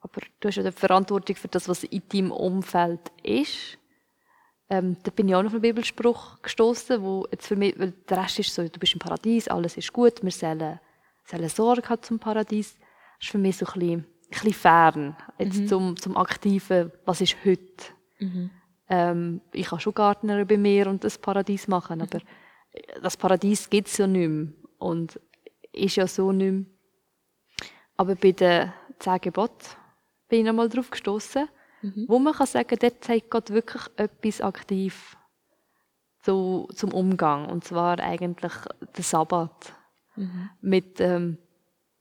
[0.00, 3.76] Aber du hast ja die Verantwortung für das, was in deinem Umfeld ist.
[4.70, 7.92] Ähm, da bin ich auch noch auf einen Bibelspruch gestoßen, wo jetzt für mich, weil
[8.08, 10.80] der Rest ist so, du bist im Paradies, alles ist gut, wir sollen,
[11.26, 12.78] sollen Sorge haben zum Paradies.
[12.78, 17.20] Das ist für mich so ein bisschen, ein bisschen fern, jetzt zum, zum Aktiven, was
[17.20, 17.92] ist heute.
[18.88, 22.20] Ähm, ich kann schon Gärtner bei mir und das Paradies machen, aber
[23.02, 25.20] das Paradies gibt es ja nicht mehr und
[25.72, 26.64] ist ja so nicht mehr.
[27.96, 29.66] Aber bei den zehn Geboten
[30.28, 31.48] bin ich nochmal drauf gestoßen,
[31.84, 32.06] Mhm.
[32.08, 35.16] wo man kann sagen, dort zeigt Gott wirklich etwas aktiv
[36.22, 37.50] zu, zum Umgang.
[37.50, 38.52] Und zwar eigentlich
[38.96, 39.74] der Sabbat.
[40.16, 40.50] Mhm.
[40.62, 41.36] Mit ähm,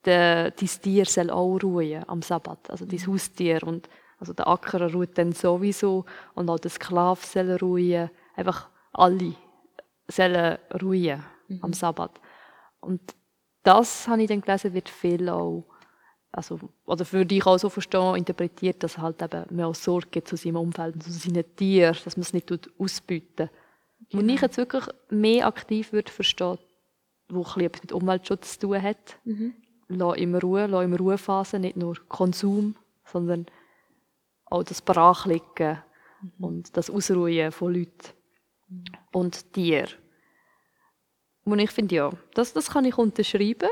[0.06, 3.62] der, dein Tier soll auch ruhen am Sabbat, also dein Haustier.
[3.64, 8.10] Und, also der Acker ruht dann sowieso und auch der Sklave soll ruhen.
[8.36, 9.36] Einfach alle
[10.08, 11.24] sollen ruhen
[11.62, 12.20] am Sabbat.
[12.80, 13.02] Und
[13.64, 15.66] das habe ich dann gelesen, wird viel auch,
[16.32, 20.36] also, oder für dich auch so verstehen, interpretiert, dass halt eben mehr auch Sorge zu
[20.36, 23.50] seinem Umfeld und zu seinen Tieren, dass man es nicht tut, ausbüten.
[24.12, 26.58] Und ich jetzt wirklich mehr aktiv würde verstehen,
[27.30, 29.18] wo ein bisschen etwas mit Umweltschutz zu tun hat.
[29.24, 29.54] Mhm.
[29.88, 33.46] Lass im Ruhe, lass im Ruhephase, nicht nur Konsum, sondern
[34.46, 35.80] auch das Brachliegen
[36.40, 38.10] und das Ausruhen von Leuten
[39.12, 39.90] und Tieren.
[41.46, 43.70] Und ich finde, ja, das, das kann ich unterschreiben.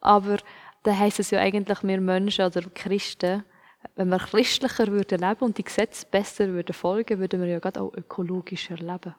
[0.00, 0.38] Aber
[0.84, 3.44] da heisst es ja eigentlich, wir Menschen oder Christen,
[3.96, 7.80] wenn wir christlicher würden leben und die Gesetze besser würden folgen, würden wir ja gerade
[7.80, 9.14] auch ökologischer leben.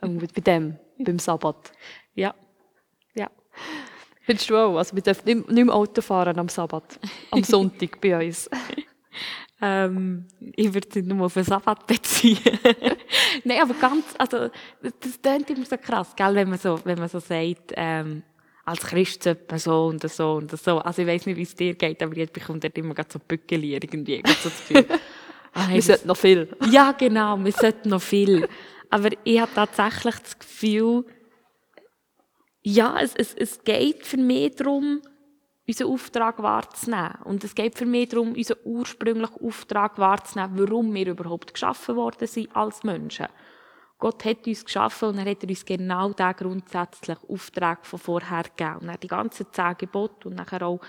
[0.00, 1.72] Und bei dem, beim Sabbat.
[2.14, 2.34] Ja.
[3.14, 3.30] Ja.
[4.22, 4.76] Findest du auch?
[4.76, 6.98] Also wir dürfen nicht, nicht mehr Auto fahren am Sabbat.
[7.30, 8.48] Am Sonntag bei uns.
[9.62, 12.38] Ähm, ich würde nicht nur auf den Sabbat beziehen.
[13.44, 14.48] Nein, aber ganz, also,
[14.80, 18.22] das, klingt immer so krass, gell, wenn man so, wenn man so sagt, ähm,
[18.64, 20.78] als Christ sollte so und so und so.
[20.78, 23.74] Also ich weiß nicht, wie es dir geht, aber jetzt bekommt dort immer so Bückeli
[23.74, 24.22] irgendwie.
[24.42, 24.86] So das Gefühl,
[25.52, 26.48] ah, hey, Wir sollten noch viel.
[26.70, 28.48] ja, genau, wir sollten noch viel.
[28.88, 31.04] Aber ich habe tatsächlich das Gefühl,
[32.62, 35.00] ja, es, es, es geht für mich darum,
[35.70, 37.14] unseren Auftrag wahrzunehmen.
[37.24, 42.26] Und es geht für mich darum, unseren ursprünglichen Auftrag wahrzunehmen, warum wir überhaupt geschaffen worden
[42.26, 43.26] sind als Menschen.
[43.98, 48.78] Gott hat uns geschaffen und er hat uns genau diesen grundsätzlichen Auftrag von vorher gegeben.
[48.80, 50.80] Und dann die ganzen zehn Gebote und nachher auch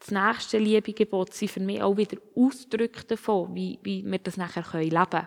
[0.00, 4.64] das nächste Liebegebot sind für mich auch wieder Ausdrücke davon, wie, wie wir das nachher
[4.80, 5.26] leben können.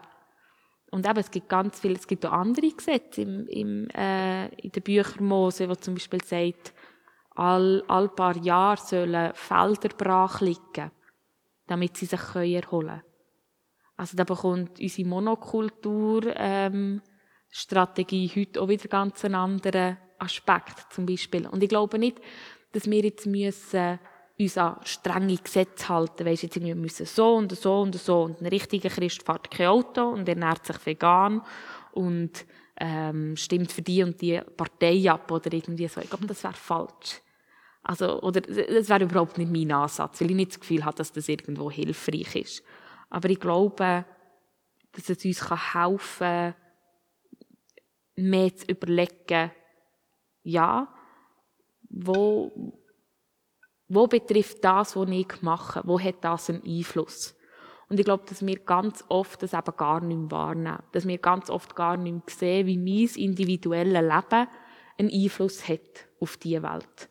[0.92, 4.72] Und eben, es gibt ganz viele, es gibt auch andere Gesetze im, im, äh, in
[4.72, 6.74] den Büchern Mose, wo zum Beispiel sagt,
[7.36, 10.91] all, all paar Jahre sollen Felder brach liegen,
[11.67, 13.04] damit sie sich erholen können.
[13.98, 17.02] Also da bekommt unsere Monokultur, ähm,
[18.36, 21.48] heute auch wieder ganz einen anderen Aspekt zum Beispiel.
[21.48, 22.20] Und ich glaube nicht,
[22.72, 24.00] dass wir jetzt müssen
[24.39, 26.26] uns an strenge Gesetze halten.
[26.26, 29.67] Weisst, jetzt wir müssen so und so und so und ein richtiger Christ fährt kein
[29.67, 31.41] Auto und ernährt sich vegan
[31.91, 32.46] und
[32.84, 36.02] ähm, stimmt für die und die Partei ab oder irgendwie so.
[36.02, 37.22] Ich glaube, das wäre falsch.
[37.84, 41.12] Also, oder, das wäre überhaupt nicht mein Ansatz, weil ich nicht das Gefühl habe, dass
[41.12, 42.63] das irgendwo hilfreich ist.
[43.12, 44.04] Aber ich glaube,
[44.94, 46.56] dass es uns helfen kann,
[48.15, 49.52] mehr zu überlegen,
[50.44, 50.91] ja,
[51.88, 52.74] wo,
[53.88, 57.36] wo betrifft das, was ich mache, wo hat das einen Einfluss?
[57.91, 60.80] Und ich glaube, dass wir ganz oft das eben gar nicht mehr wahrnehmen.
[60.93, 64.47] Dass wir ganz oft gar nicht mehr sehen, wie mein individuelles Leben
[64.97, 67.10] einen Einfluss hat auf diese Welt.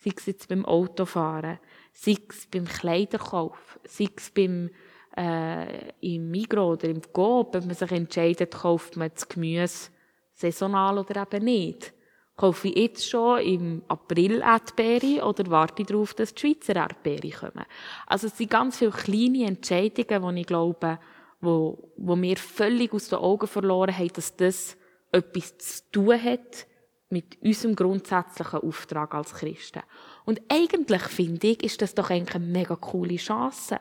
[0.00, 1.58] Sei es jetzt beim Autofahren,
[1.94, 4.68] sei es beim Kleiderkauf, sei es beim,
[5.16, 9.88] äh, im Migros oder im Coop, wenn man sich entscheidet, kauft man das Gemüse
[10.34, 11.94] saisonal oder eben nicht.
[12.36, 17.64] Kaufe ich jetzt schon im April Erdbeere oder warte darauf, dass die Schweizer Erdbeere kommen?
[18.06, 20.98] Also es sind ganz viele kleine Entscheidungen, die ich glaube,
[21.40, 24.76] wo, wo wir völlig aus den Augen verloren haben, dass das
[25.12, 26.66] etwas zu tun hat
[27.10, 29.82] mit unserem grundsätzlichen Auftrag als Christen.
[30.24, 33.78] Und eigentlich finde ich, ist das doch eigentlich eine mega coole Chance.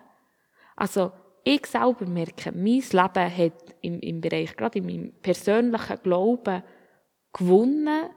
[0.75, 1.11] Also,
[1.43, 6.63] ich selber merke, mein Leben hat im, im Bereich, gerade in meinem persönlichen Glauben,
[7.33, 8.09] gewonnen,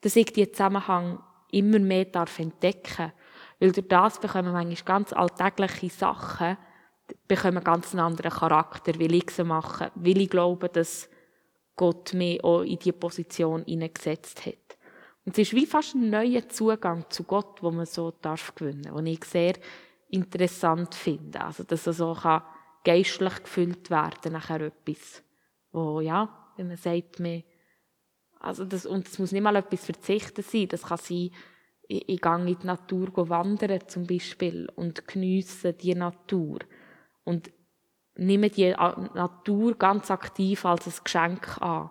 [0.00, 3.12] dass ich diesen Zusammenhang immer mehr darf entdecken
[3.58, 6.56] Weil durch das bekommen manchmal ganz alltägliche Sachen,
[7.28, 11.08] bekommen ganz einen anderen Charakter, weil ich sie mache, weil ich glaube, dass
[11.76, 14.54] Gott mich auch in diese Position hineingesetzt hat.
[15.24, 18.82] Und es ist wie fast ein neuer Zugang zu Gott, wo man so darf gewinnen,
[18.82, 19.54] den ich sehr
[20.08, 21.40] interessant finde.
[21.40, 22.42] Also, dass er so kann
[22.84, 25.22] geistlich gefüllt werden nachher etwas,
[25.72, 27.42] wo, ja, wenn man sagt, man,
[28.40, 31.30] also das, und es muss nicht mal etwas verzichten sein, das kann sein,
[31.86, 36.60] ich, ich gehe in die Natur wandern zum Beispiel und geniesse die Natur
[37.24, 37.52] und
[38.16, 41.90] nehme die Natur ganz aktiv als ein Geschenk an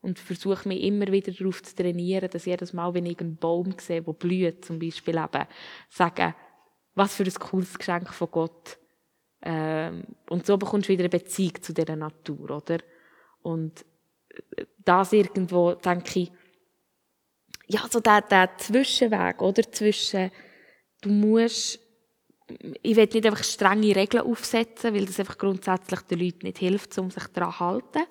[0.00, 3.74] und versuche mich immer wieder darauf zu trainieren, dass jedes Mal, wenn ich einen Baum
[3.78, 5.46] sehe, der blüht, zum Beispiel eben,
[5.90, 6.34] sage,
[6.94, 8.78] was für ein cooles Geschenk von Gott.
[9.42, 12.78] Ähm, und so bekommst du wieder eine Beziehung zu dieser Natur, oder?
[13.42, 13.84] Und
[14.84, 16.32] das irgendwo, denke ich,
[17.66, 19.62] ja, so der, der Zwischenweg, oder?
[19.70, 20.30] Zwischen,
[21.02, 21.78] du musst,
[22.82, 26.98] ich will nicht einfach strenge Regeln aufsetzen, weil das einfach grundsätzlich den Leuten nicht hilft,
[26.98, 28.02] um sich daran zu halten.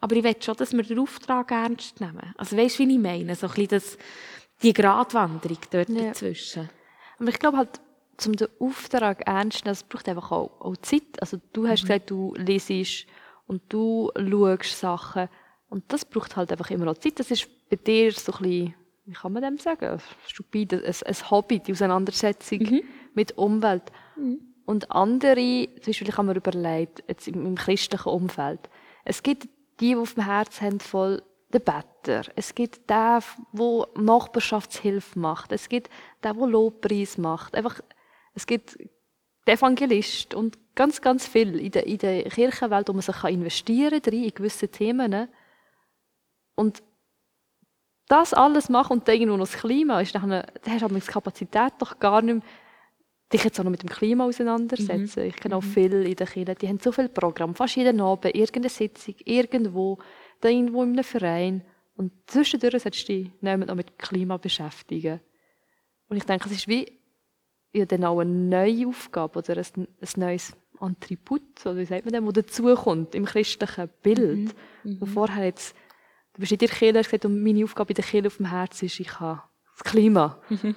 [0.00, 2.32] Aber ich will schon, dass wir den Auftrag ernst nehmen.
[2.36, 3.34] Also weißt du, wie ich meine?
[3.34, 3.98] So ein bisschen das,
[4.62, 6.08] die Gratwanderung dort ja.
[6.08, 6.70] dazwischen.
[7.18, 7.80] Aber ich glaube halt,
[8.24, 11.20] um den Auftrag ernst zu nehmen, das braucht einfach auch, auch Zeit.
[11.20, 11.86] Also du hast mhm.
[11.88, 13.06] gesagt, du lesest
[13.48, 15.28] und du schaust Sachen.
[15.68, 17.18] Und das braucht halt einfach immer noch Zeit.
[17.18, 21.30] Das ist bei dir so ein bisschen, wie kann man dem sagen, stupide, ein, ein
[21.30, 22.82] Hobby, die Auseinandersetzung mhm.
[23.14, 23.84] mit Umwelt.
[24.16, 24.40] Mhm.
[24.64, 28.68] Und andere, zum Beispiel, ich habe mir überlegt, jetzt im, im christlichen Umfeld,
[29.04, 32.30] es gibt die, die auf dem Herz haben, voll den Better.
[32.36, 35.52] Es gibt den, der Nachbarschaftshilfe macht.
[35.52, 35.88] Es gibt
[36.22, 37.54] den, der Lobpreis macht.
[37.54, 37.80] Einfach,
[38.34, 43.02] es gibt den Evangelist und ganz, ganz viel in der, in der Kirchenwelt, wo man
[43.02, 45.28] sich investieren kann in gewisse Themen.
[46.58, 46.82] Und
[48.08, 51.00] das alles machen und dann irgendwo noch das Klima, ist dann, da hast du die
[51.00, 52.42] Kapazität doch gar nicht mehr,
[53.32, 55.22] dich jetzt auch noch mit dem Klima auseinandersetzen.
[55.22, 55.28] Mhm.
[55.28, 55.70] Ich kenne auch mhm.
[55.70, 59.98] viele in der Kirche, die haben so viel Programm, fast jeden Abend, irgendeine Sitzung, irgendwo,
[60.40, 61.62] da irgendwo in einem Verein.
[61.94, 65.20] Und zwischendurch solltest du dich noch mit Klima beschäftigen.
[66.08, 66.90] Und ich denke, es ist wie
[67.72, 72.14] ja, dann auch eine neue Aufgabe oder ein, ein neues Attribut, oder wie sagt man
[72.14, 74.54] dem, das dazukommt im christlichen Bild.
[74.82, 74.98] Mhm.
[74.98, 75.06] Mhm.
[75.06, 75.76] vorher jetzt,
[76.38, 78.86] du bist in der Kirche gesagt, und meine Aufgabe in der Kirche auf dem Herzen
[78.86, 79.42] ist, ich habe
[79.76, 80.40] das Klima.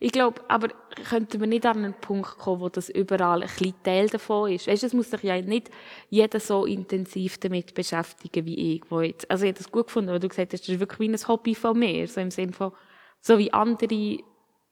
[0.00, 0.68] Ich glaube, aber
[1.08, 4.66] könnten wir nicht an einen Punkt kommen, wo das überall ein kleiner Teil davon ist?
[4.66, 5.70] Weißt du, es muss sich ja nicht
[6.10, 8.82] jeder so intensiv damit beschäftigen wie ich.
[8.90, 11.00] Wo jetzt, also ich habe das gut gefunden, weil du gesagt hast, das ist wirklich
[11.00, 12.06] wie ein Hobby von mir.
[12.06, 12.72] So im Sinne von,
[13.20, 14.18] so wie andere,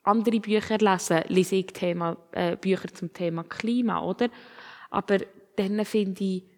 [0.03, 4.29] andere Bücher lesen, lese ich Thema, äh, Bücher zum Thema Klima, oder?
[4.91, 5.17] Aber
[5.57, 6.52] dann finde ich,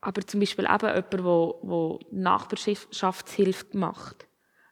[0.00, 1.22] aber zum Beispiel eben jemand, der,
[1.62, 4.26] der Nachbarschaftshilfe macht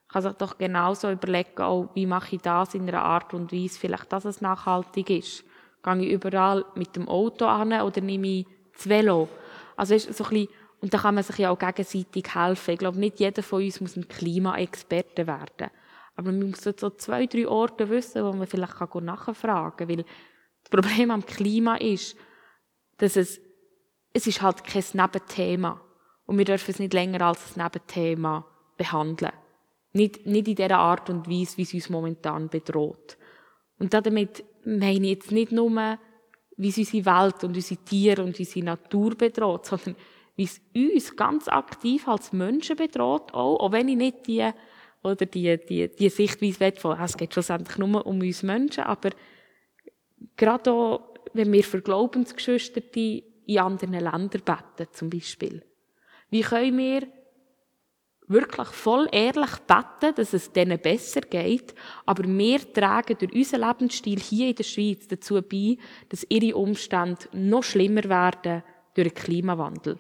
[0.08, 3.78] kann sich doch genauso überlegen, auch, wie mache ich das in einer Art und Weise,
[3.78, 5.44] vielleicht, dass es nachhaltig ist.
[5.82, 9.28] Gehe ich überall mit dem Auto an oder nehme ich das Velo?
[9.76, 10.48] Also ist so ein bisschen,
[10.80, 12.70] und da kann man sich ja auch gegenseitig helfen.
[12.72, 15.70] Ich glaube, nicht jeder von uns muss ein Klimaexperte werden.
[16.16, 19.88] Aber man muss so zwei, drei Orte wissen, wo man vielleicht nachfragen kann.
[19.88, 22.16] Weil das Problem am Klima ist,
[22.96, 23.40] dass es,
[24.12, 25.81] es ist halt kein Nebenthema.
[26.27, 28.44] Und wir dürfen es nicht länger als ein Nebenthema
[28.77, 29.33] behandeln.
[29.92, 33.16] Nicht, nicht in der Art und Weise, wie es uns momentan bedroht.
[33.79, 35.99] Und damit meine ich jetzt nicht nur,
[36.57, 39.97] wie es unsere Welt und unsere Tiere und unsere Natur bedroht, sondern
[40.37, 44.49] wie es uns ganz aktiv als Menschen bedroht, auch, auch wenn ich nicht die,
[45.03, 49.11] oder die, die, die Sichtweise will, von, es geht schlussendlich nur um uns Menschen, aber
[50.37, 52.81] gerade auch, wenn wir für Glaubensgeschwister
[53.48, 55.64] in anderen Ländern beten, zum Beispiel.
[56.30, 57.08] Wie können wir
[58.26, 64.20] wirklich voll ehrlich beten, dass es denen besser geht, aber wir tragen durch unseren Lebensstil
[64.20, 65.78] hier in der Schweiz dazu bei,
[66.11, 68.62] dass ihre Umstände noch schlimmer werden
[68.94, 69.98] durch den Klimawandel.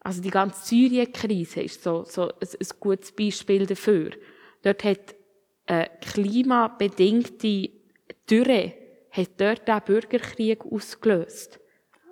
[0.00, 4.10] Also die ganze Syrien-Krise ist so, so ein, ein gutes Beispiel dafür.
[4.62, 5.14] Dort hat
[5.66, 7.70] eine klimabedingte
[8.28, 8.74] Dürre
[9.12, 11.60] hat dort den Bürgerkrieg ausgelöst.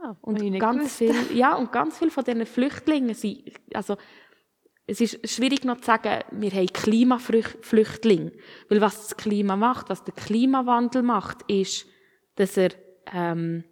[0.04, 3.96] Ah, und ganz viel, ja, und ganz viele von diesen Flüchtlingen sind, also
[4.86, 8.32] es ist schwierig noch zu sagen, wir haben Klimaflüchtlinge.
[8.68, 11.86] Weil was das Klima macht, was der Klimawandel macht, ist,
[12.34, 12.70] dass er
[13.12, 13.62] ähm,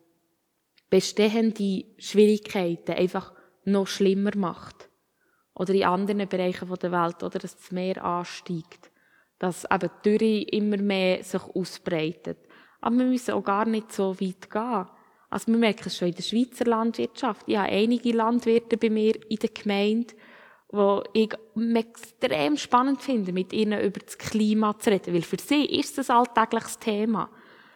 [0.89, 3.33] bestehende Schwierigkeiten einfach
[3.65, 4.89] noch schlimmer macht.
[5.55, 8.91] Oder in anderen Bereichen der Welt, oder dass das Meer ansteigt.
[9.41, 12.39] Dass eben die Dürre immer mehr sich ausbreitet.
[12.81, 14.87] Aber wir müssen auch gar nicht so weit gehen.
[15.31, 17.45] Also wir merken es schon in der Schweizer Landwirtschaft.
[17.47, 20.15] Ich habe einige Landwirte bei mir in der Gemeinde,
[20.69, 21.33] wo ich
[21.75, 26.11] extrem spannend finde, mit ihnen über das Klima zu reden, weil für sie ist es
[26.11, 27.31] ein alltägliches Thema.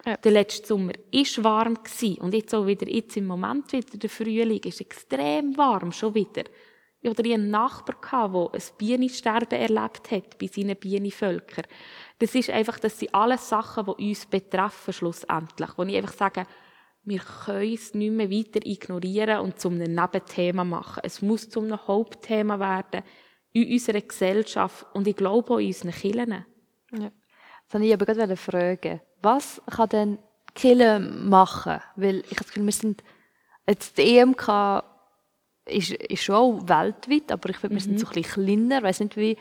[0.04, 0.16] Ja.
[0.18, 1.78] Der letzte Sommer war warm
[2.20, 6.44] und jetzt auch wieder, jetzt im Moment wieder, der Frühling ist extrem warm, schon wieder.
[7.00, 7.96] Ich einen Nachbar
[8.32, 11.66] der ein Bienensterben erlebt hat bei seinen Bienenvölkern.
[12.18, 15.70] Das ist einfach, das sind alles Sachen, die uns betreffen, schlussendlich.
[15.76, 16.46] Wo ich einfach sage,
[17.04, 21.00] wir können es nicht mehr weiter ignorieren und zum einem Nebenthema machen.
[21.04, 23.04] Es muss zum einem Hauptthema werden
[23.52, 26.44] in unserer Gesellschaft und ich glaube auch in unseren Kirchen.
[26.92, 27.10] Ja.
[27.66, 29.00] Das wollte ich aber gerade fragen.
[29.22, 30.18] Was kann denn
[30.54, 31.80] Kirche machen?
[31.96, 33.04] Weil ich habe das Gefühl, wir sind,
[33.68, 34.82] jetzt die EMK
[35.66, 37.84] ist, ist schon auch weltweit, aber ich finde, wir mhm.
[37.84, 38.82] sind so ein bisschen kleiner.
[38.82, 39.36] Weiss nicht, wie,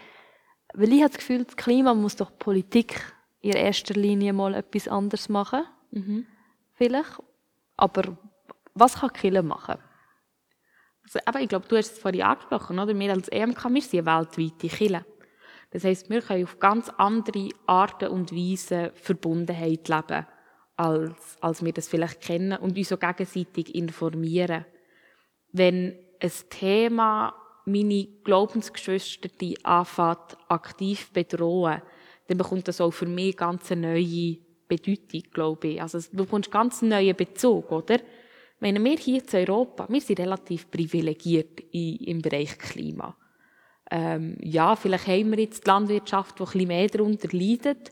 [0.74, 4.88] weil ich habe das Gefühl, das Klima muss doch Politik in erster Linie mal etwas
[4.88, 5.64] anderes machen.
[5.92, 6.26] Mhm.
[6.74, 7.20] Vielleicht.
[7.84, 8.18] Aber
[8.76, 9.76] was kann Kille machen?
[11.04, 12.98] Also, aber ich glaube, du hast es vorhin angesprochen, oder?
[12.98, 15.06] Wir als EMK, wir sind eine weltweite Kille.
[15.72, 20.26] Das heisst, wir können auf ganz andere Arten und Weisen Verbundenheit leben.
[20.78, 24.66] als, als wir das vielleicht kennen und uns so gegenseitig informieren.
[25.52, 31.82] Wenn ein Thema meine Glaubensgeschwister die anfängt aktiv bedrohen,
[32.28, 34.38] dann bekommt das auch für mich ganz eine neue
[34.78, 35.82] Bedeutung, glaube ich.
[35.82, 38.00] Also du bekommst ganz einen neuen Bezug, oder?
[38.60, 43.16] Wenn wir hier in Europa, wir sind relativ privilegiert im Bereich Klima.
[43.92, 47.92] Ähm, ja, vielleicht haben wir jetzt die Landwirtschaft, die ein bisschen mehr darunter leidet,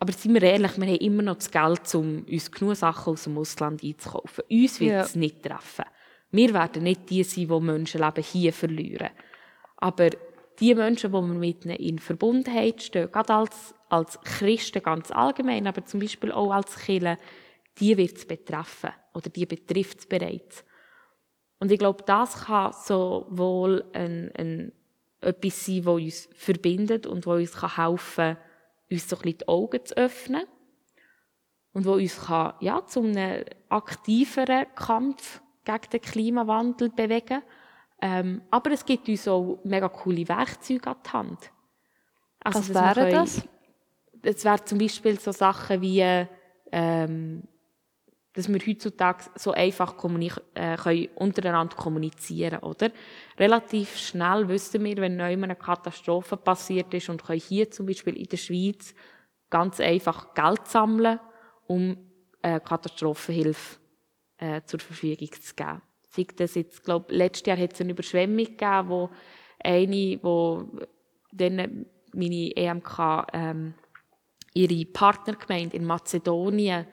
[0.00, 3.24] aber seien wir ehrlich, wir haben immer noch das Geld, um uns genug Sachen aus
[3.24, 4.44] dem Ausland einzukaufen.
[4.50, 5.20] Uns wird es ja.
[5.20, 5.84] nicht treffen.
[6.30, 9.10] Wir werden nicht die sein, die Menschenleben hier verlieren.
[9.76, 10.10] Aber
[10.60, 15.66] die Menschen, die wir mit ihnen in Verbundenheit stehen, gerade als, als Christen ganz allgemein,
[15.66, 17.18] aber zum Beispiel auch als Kirche,
[17.78, 20.64] die wird es betreffen oder die betrifft es bereits.
[21.60, 24.72] Und ich glaube, das kann sowohl ein, ein,
[25.20, 28.36] etwas sein, das uns verbindet und wo uns helfen kann,
[28.90, 30.44] uns so ein bisschen die Augen zu öffnen
[31.72, 37.42] und wo uns kann, ja, zu einem aktiveren Kampf gegen den Klimawandel bewegen.
[38.00, 41.52] Ähm, aber es gibt uns auch mega coole Werkzeuge an die Hand.
[42.40, 43.42] Also, Was wäre das?
[44.28, 46.04] Es wären zum Beispiel so Sachen wie,
[46.70, 47.44] ähm,
[48.34, 49.94] dass wir heutzutage so einfach
[50.54, 52.90] äh, untereinander kommunizieren oder?
[53.38, 58.18] Relativ schnell wissen wir, wenn neu eine Katastrophe passiert ist und können hier zum Beispiel
[58.18, 58.94] in der Schweiz
[59.48, 61.20] ganz einfach Geld sammeln,
[61.66, 61.96] um
[62.42, 63.78] äh, Katastrophenhilfe
[64.36, 65.80] äh, zur Verfügung zu geben.
[66.10, 69.08] Sei das jetzt, glaub, letztes Jahr hat es eine Überschwemmung gegeben, wo
[69.58, 70.68] eine, wo
[71.32, 73.74] dann meine EMK ähm,
[74.58, 76.86] ihre Partnergemeinde in Mazedonien,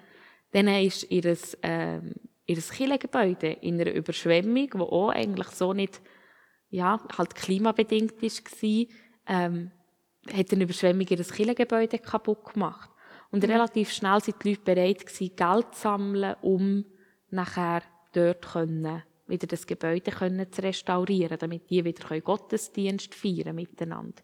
[0.51, 2.13] dann ist ihr, ähm,
[2.45, 6.01] ihr Kirchengebäude in einer Überschwemmung, wo auch eigentlich so nicht,
[6.69, 8.85] ja, halt klimabedingt war,
[9.27, 9.71] ähm,
[10.31, 12.89] hat eine Überschwemmung ihr Kirchengebäude kaputt gemacht.
[13.31, 16.85] Und relativ schnell sind die Leute bereit gewesen, Geld zu sammeln, um
[17.31, 17.81] nachher
[18.13, 24.21] dort können, wieder das Gebäude können zu restaurieren, damit die wieder Gottesdienst feiern miteinander.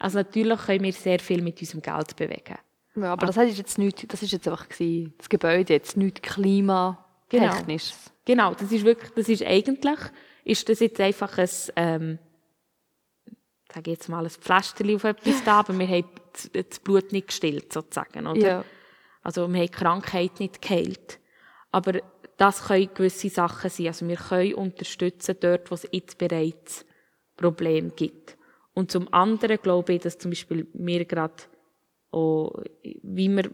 [0.00, 2.56] Also natürlich können wir sehr viel mit unserem Geld bewegen.
[2.96, 6.22] Ja, aber das ist jetzt nicht, das ist jetzt einfach gewesen, das Gebäude jetzt nicht
[6.22, 7.92] klimatechnisch.
[8.24, 8.50] Genau.
[8.50, 9.98] genau, das ist wirklich, das ist eigentlich,
[10.44, 12.18] ist das jetzt einfach ein, ähm,
[13.72, 16.08] sage jetzt mal, ein Pflasterchen auf etwas da, aber wir haben
[16.52, 18.40] das Blut nicht gestillt, sozusagen, oder?
[18.40, 18.64] Ja.
[19.22, 21.20] Also wir haben die Krankheit nicht geheilt.
[21.70, 22.00] Aber
[22.38, 23.88] das können gewisse Sachen sein.
[23.88, 26.86] Also wir können unterstützen dort, wo es jetzt bereits
[27.36, 28.38] Probleme gibt.
[28.74, 31.34] Und zum anderen glaube ich, dass zum Beispiel wir gerade
[32.12, 33.50] auch, wie wir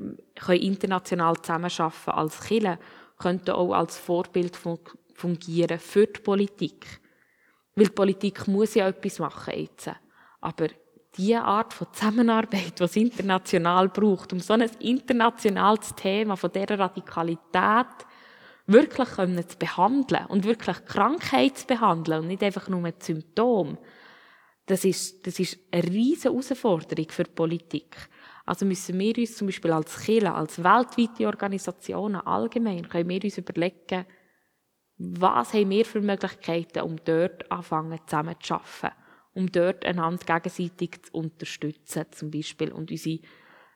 [0.48, 2.78] international zusammenarbeiten als Kirche,
[3.18, 4.58] könnten auch als Vorbild
[5.14, 7.00] fungieren für die Politik.
[7.74, 9.90] Weil die Politik muss ja etwas machen jetzt.
[10.40, 10.68] Aber
[11.16, 16.78] diese Art von Zusammenarbeit, die es international braucht, um so ein internationales Thema von dieser
[16.78, 17.86] Radikalität
[18.66, 19.08] wirklich
[19.48, 23.78] zu behandeln und wirklich Krankheit zu behandeln und nicht einfach nur ein Symptom,
[24.66, 27.96] das ist, das ist eine riesige Herausforderung für die Politik.
[28.44, 33.38] Also müssen wir uns zum Beispiel als Kirche, als weltweite Organisationen allgemein, können wir uns
[33.38, 34.06] überlegen,
[34.98, 38.96] was haben wir für Möglichkeiten, um dort anfangen zusammen zu arbeiten,
[39.34, 43.20] um dort einander gegenseitig zu unterstützen, zum Beispiel, und unsere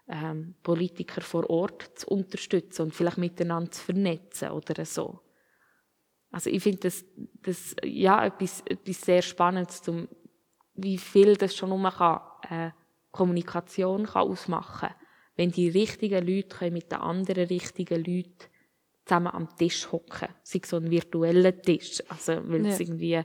[0.09, 5.20] ähm, Politiker vor Ort zu unterstützen und vielleicht miteinander zu vernetzen oder so.
[6.30, 7.05] Also ich finde das,
[7.43, 10.09] das ja etwas, etwas sehr Spannendes, zum,
[10.83, 12.70] wie viel das schon um kann, äh,
[13.11, 14.97] Kommunikation kann ausmachen kann.
[15.37, 18.51] Wenn die richtigen Leute können mit den anderen richtigen Leuten
[19.05, 22.72] zusammen am Tisch hocken, sei so ein virtueller Tisch, also weil ja.
[22.72, 23.22] es irgendwie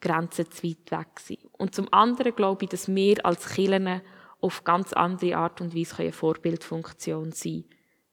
[0.00, 1.44] Grenzen zu weit weg sind.
[1.52, 4.02] Und zum anderen glaube ich, dass wir als Kirchen
[4.40, 7.64] auf ganz andere Art und Weise eine Vorbildfunktion sein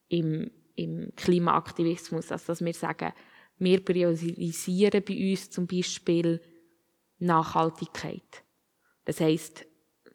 [0.07, 2.31] im, im Klimaaktivismus.
[2.31, 3.13] Also, dass wir sagen,
[3.57, 6.41] wir priorisieren bei uns zum Beispiel
[7.19, 8.42] Nachhaltigkeit.
[9.05, 9.65] Das heisst,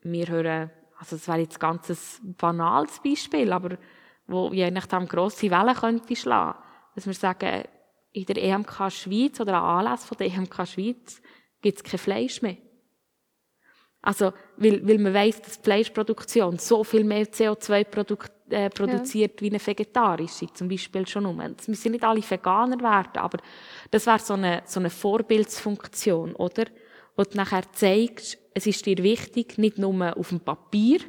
[0.02, 3.78] wir hören, also das wäre jetzt ganz ein banales Beispiel, aber
[4.26, 6.58] wo je nachdem grosse Wellen könnte schlagen.
[6.94, 7.64] Dass wir sagen,
[8.12, 11.22] in der EMK Schweiz oder an Anlass von der EMK Schweiz
[11.60, 12.56] gibt es kein Fleisch mehr.
[14.00, 18.16] Also, weil, weil man weiss, dass die Fleischproduktion so viel mehr CO2 produ
[18.48, 19.40] äh, produziert ja.
[19.42, 21.40] wie eine vegetarische, zum Beispiel schon um.
[21.40, 23.38] Es müssen nicht alle Veganer werden, aber
[23.90, 26.64] das wäre so eine, so eine Vorbildsfunktion, oder?
[27.24, 31.00] Du nachher zeigst, es ist dir wichtig, nicht nur auf dem Papier,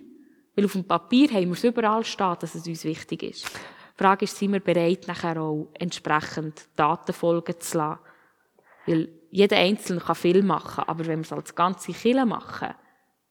[0.56, 3.46] weil auf dem Papier haben wir es überall stehen, dass es uns wichtig ist.
[3.46, 8.00] Die Frage ist, sind wir bereit, nachher auch entsprechend Datenfolgen zu lassen?
[8.88, 12.70] Weil jeder Einzelne kann viel machen, aber wenn wir es als ganze Kille machen,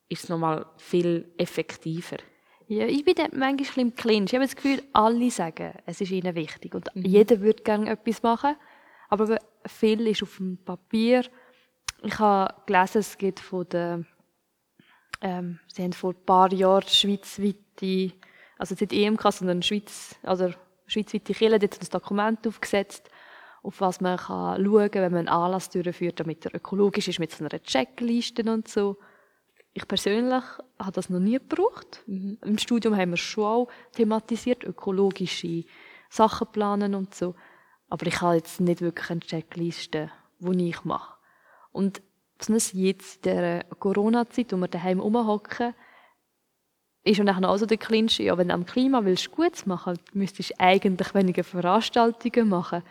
[0.08, 2.18] ist es nochmal viel effektiver.
[2.68, 4.32] Ja, ich bin dort manchmal ein bisschen im Clinch.
[4.32, 6.74] Ich habe das Gefühl, alle sagen, es ist ihnen wichtig.
[6.74, 8.54] Und jeder würde gerne etwas machen.
[9.08, 11.24] Aber viel ist auf dem Papier.
[12.02, 14.04] Ich habe gelesen, es gibt von der,
[15.20, 18.12] ähm, sie haben vor ein paar Jahren schweizweite,
[18.56, 20.52] also nicht EMK, sondern Schweiz, also
[20.86, 23.10] schweizweite Kirche, dort ein Dokument aufgesetzt,
[23.62, 27.18] auf was man kann schauen kann, wenn man einen Anlass durchführt, damit er ökologisch ist,
[27.18, 28.96] mit so einer Checkliste und so.
[29.72, 30.44] Ich persönlich
[30.78, 32.02] habe das noch nie gebraucht.
[32.06, 32.38] Mhm.
[32.42, 35.64] Im Studium haben wir schon auch thematisiert, ökologische
[36.08, 37.34] Sachen planen und so.
[37.88, 41.17] Aber ich habe jetzt nicht wirklich eine Checkliste, die ich mache.
[41.72, 42.02] Und
[42.38, 45.74] besonders jetzt in dieser Corona-Zeit, wo wir daheim rumhocken,
[47.04, 50.50] ist dann auch so der Clinch, ja, wenn du am Klima willst Gutes machen, müsstest
[50.50, 52.82] du eigentlich weniger Veranstaltungen machen.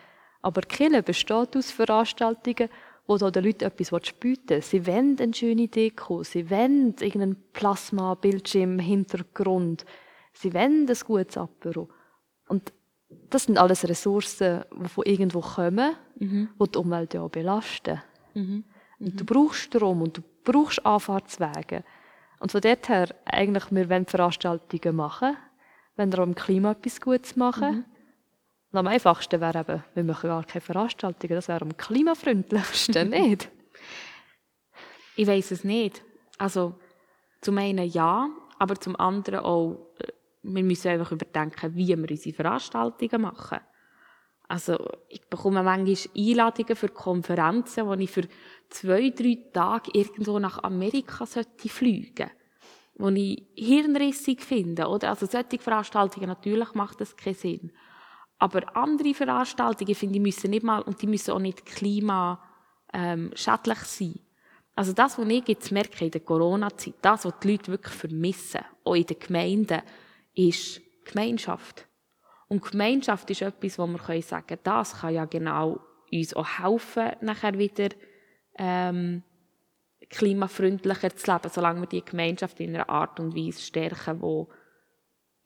[0.42, 2.70] Aber Kille besteht aus Veranstaltungen,
[3.06, 8.74] wo da den Leuten etwas bieten Sie wollen eine schöne Deko, sie wollen irgendeinen Plasma-Bildschirm
[8.74, 9.86] im Hintergrund,
[10.34, 11.90] sie wollen ein gutes Apero.
[12.48, 12.74] Und
[13.30, 16.50] das sind alles Ressourcen, die von irgendwo kommen, mhm.
[16.62, 18.02] die die Umwelt ja belasten.
[18.38, 18.64] Mhm.
[19.00, 21.84] Und du brauchst Strom und du brauchst Anfahrtswege.
[22.40, 25.36] Und von dort her, eigentlich, wir wollen Veranstaltungen machen,
[25.96, 27.78] wenn wir am Klima etwas Gutes machen.
[27.78, 27.86] Mhm.
[28.72, 33.50] Und am einfachsten wäre eben, wir machen gar keine Veranstaltungen, das wäre am klimafreundlichsten, nicht?
[35.16, 36.04] Ich weiß es nicht.
[36.38, 36.76] Also,
[37.42, 38.30] zum einen ja,
[38.60, 40.12] aber zum anderen auch, äh,
[40.44, 43.60] wir müssen einfach überdenken, wie wir unsere Veranstaltungen machen.
[44.48, 44.78] Also,
[45.10, 48.28] ich bekomme manchmal Einladungen für Konferenzen, wo ich für
[48.70, 52.32] zwei, drei Tage irgendwo nach Amerika sollte fliegen
[53.00, 55.10] wo ich hirnrissig finde, oder?
[55.10, 57.72] Also, solche Veranstaltungen, natürlich macht das keinen Sinn.
[58.40, 62.40] Aber andere Veranstaltungen, finde ich, müssen nicht mal, und die müssen auch nicht klimaschädlich
[62.94, 64.20] ähm, sein.
[64.78, 68.62] Also das, was ich jetzt merke in der Corona-Zeit, das, was die Leute wirklich vermissen,
[68.84, 69.82] auch in den Gemeinden,
[70.36, 71.87] ist Gemeinschaft.
[72.48, 75.80] Und Gemeinschaft ist etwas, wo wir können sagen das kann ja genau
[76.12, 77.90] uns auch helfen, nachher wieder
[78.58, 79.24] ähm,
[80.10, 84.50] klimafreundlicher zu leben, solange wir die Gemeinschaft in einer Art und Weise stärken, wo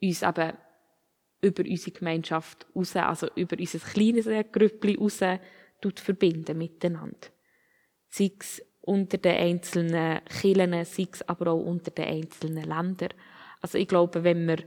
[0.00, 0.52] uns eben
[1.40, 5.20] über unsere Gemeinschaft raus, also über unser kleines Grüppli raus
[5.96, 7.28] verbinden miteinander.
[8.08, 13.14] Sei es unter den einzelnen Kirchen, sei es aber auch unter den einzelnen Ländern.
[13.60, 14.58] Also ich glaube, wenn wir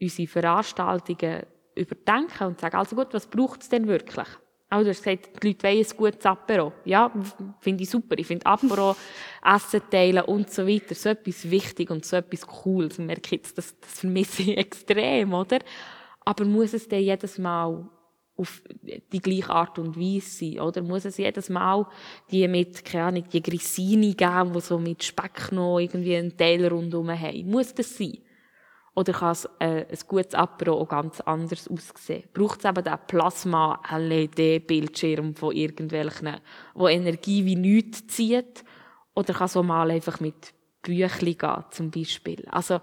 [0.00, 4.26] unsere Veranstaltungen überdenken und sagen, also gut, was braucht es denn wirklich?
[4.72, 6.72] Auch du hast gesagt, die Leute wollen ein gutes Apero.
[6.84, 7.12] Ja,
[7.58, 8.16] finde ich super.
[8.16, 8.94] Ich finde Apero,
[9.44, 12.98] Essen teilen und so weiter so etwas wichtig und so etwas Cooles.
[12.98, 15.58] Ich merke jetzt, das, das vermisse ich extrem, oder?
[16.24, 17.84] Aber muss es dann jedes Mal
[18.36, 18.62] auf
[19.12, 20.82] die gleiche Art und Weise sein, oder?
[20.82, 21.86] Muss es jedes Mal
[22.30, 26.64] die mit, keine Ahnung, die Grissini geben, die so mit Speck noch irgendwie einen Teil
[26.66, 27.50] rundherum haben?
[27.50, 28.18] Muss das sein?
[28.94, 32.24] Oder kann es äh, ein gutes Apero auch ganz anders aussehen?
[32.32, 36.38] Braucht es eben den Plasma-LED-Bildschirm von irgendwelchen,
[36.74, 38.64] wo Energie wie nichts zieht?
[39.14, 42.46] Oder kann es auch mal einfach mit Büchli gehen, zum Beispiel?
[42.50, 42.80] Also,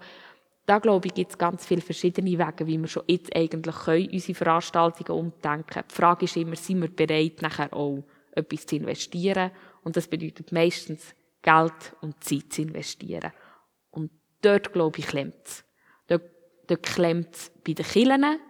[0.66, 4.10] da glaube ich, gibt es ganz viele verschiedene Wege, wie wir schon jetzt eigentlich können,
[4.10, 5.82] unsere Veranstaltungen umdenken.
[5.90, 9.50] Die Frage ist immer, sind wir bereit, nachher auch etwas zu investieren?
[9.82, 13.32] Und das bedeutet meistens Geld und Zeit zu investieren.
[13.90, 14.10] Und
[14.42, 15.64] dort, glaube ich, klemmt es.
[16.68, 18.40] Dort, klemmt es bei den Kirchen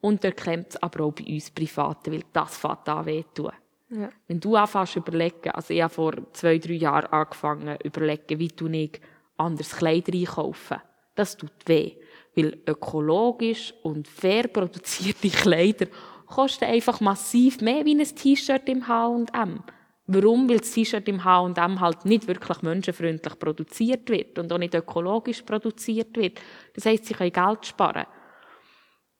[0.00, 3.52] und dort klemmt es aber auch bei uns Privaten, weil das fängt an weh tun.
[3.90, 4.10] Ja.
[4.26, 8.68] Wenn du anfängst überlegen, also ich habe vor zwei, drei Jahren angefangen überlegen, wie du
[8.68, 9.00] nicht
[9.36, 10.80] anders Kleider einkaufen
[11.14, 11.92] das tut weh.
[12.34, 15.86] Weil ökologisch und fair produzierte Kleider
[16.26, 19.62] kosten einfach massiv mehr wie ein T-Shirt im H&M.
[20.06, 20.48] Warum?
[20.48, 25.42] Weil das T-Shirt im H&M halt nicht wirklich menschenfreundlich produziert wird und auch nicht ökologisch
[25.42, 26.40] produziert wird.
[26.74, 28.06] Das heisst, sie können Geld sparen.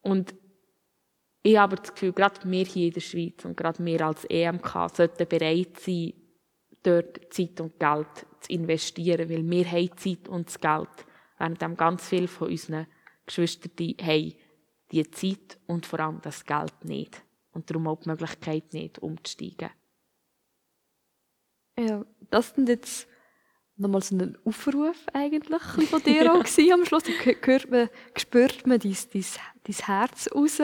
[0.02, 0.34] Und
[1.42, 4.90] ich habe das Gefühl, gerade wir hier in der Schweiz und gerade wir als EMK
[4.94, 6.12] sollten bereit sein,
[6.82, 11.06] dort Zeit und Geld zu investieren, weil wir haben Zeit und das Geld
[11.38, 12.86] während ganz viele von unseren
[13.26, 14.34] Geschwistern haben
[14.92, 17.22] die Zeit und vor allem das Geld nicht.
[17.52, 19.70] Und darum auch die Möglichkeit nicht, umzusteigen.
[21.78, 23.08] Ja, das sind jetzt
[23.76, 26.74] nochmal so ein Aufruf eigentlich von dir auch ja.
[26.74, 27.04] am Schluss.
[27.42, 29.24] Hört man, spürt man dein, dein,
[29.64, 30.60] dein Herz raus.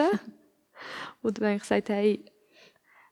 [1.23, 2.25] Wo du eigentlich sagst, hey,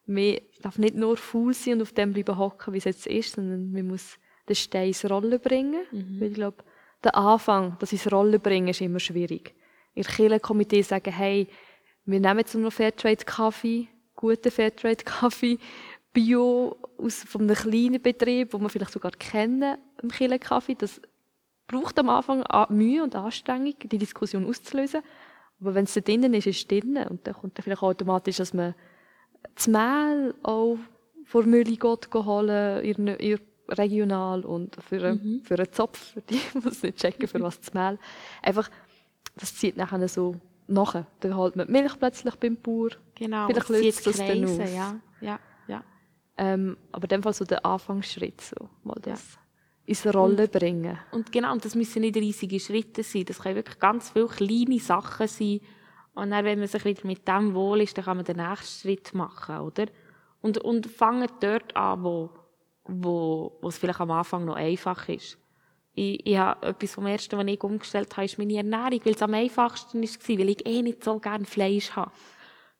[0.07, 3.35] man darf nicht nur faul sein und auf dem bleiben hocken, wie es jetzt ist,
[3.35, 4.19] sondern man muss
[4.49, 5.83] den Stein ins Rollen bringen.
[5.91, 6.21] Mhm.
[6.21, 6.65] Weil ich glaube,
[7.05, 9.55] der Anfang, das ins Rollen bringen, ist immer schwierig.
[9.95, 11.49] Ihr Kirchenkomitee sagen, hey,
[12.05, 15.59] wir nehmen jetzt noch Fairtrade-Kaffee, guten Fairtrade-Kaffee,
[16.19, 20.75] Bio aus von einem kleinen Betrieb, wo wir vielleicht sogar kennen, im Kirchenkaffee.
[20.75, 21.01] Das
[21.69, 25.03] braucht am Anfang Mühe und Anstrengung, die Diskussion auszulösen.
[25.61, 27.07] Aber wenn es da drinnen ist, ist es drinnen.
[27.07, 28.75] Und dann kommt dann vielleicht automatisch, dass man
[29.55, 30.77] das Mehl auch
[31.25, 33.39] vor Mühle geht holen, ihr, ihr
[33.69, 35.43] regional und für, einen, mhm.
[35.45, 37.97] für einen Zopf, für die, die es nicht checken, für was das Mehl.
[38.43, 38.69] Einfach,
[39.37, 40.35] das zieht nachher so
[40.67, 41.07] nachher.
[41.21, 42.91] Dann holt man die Milch plötzlich beim Bauer.
[43.15, 44.59] Genau, Vielleicht löst es dann aus.
[44.75, 45.39] Ja, ja.
[46.39, 49.41] Ähm, aber in dem Fall so der Anfangsschritt, so, mal das ja.
[49.87, 50.97] ins Rolle und, bringen.
[51.11, 53.25] Und genau, und das müssen nicht riesige Schritte sein.
[53.25, 55.61] Das können wirklich ganz viele kleine Sachen sein.
[56.15, 58.83] Und dann, wenn man sich wieder mit dem wohl ist, dann kann man den nächsten
[58.83, 59.87] Schritt machen, oder?
[60.41, 62.31] Und, und fangen dort an, wo,
[62.85, 65.39] wo, wo es vielleicht am Anfang noch einfach ist.
[65.95, 69.23] Ich, ich habe etwas vom Ersten, was ich umgestellt habe, ist meine Ernährung, weil es
[69.23, 72.13] am einfachsten war, weil ich eh nicht so gerne Fleisch habe.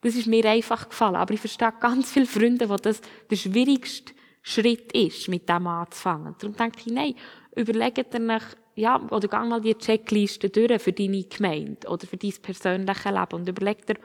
[0.01, 1.17] Das ist mir einfach gefallen.
[1.17, 6.37] Aber ich verstehe ganz viele Freunde, wo das der schwierigste Schritt ist, mit dem anzufangen.
[6.39, 7.15] Darum denke ich, nein,
[7.57, 12.17] überlegt dir nach, ja, oder geh mal die Checkliste durch für deine Gemeinde oder für
[12.17, 13.97] dein persönliches Leben und überleg dir,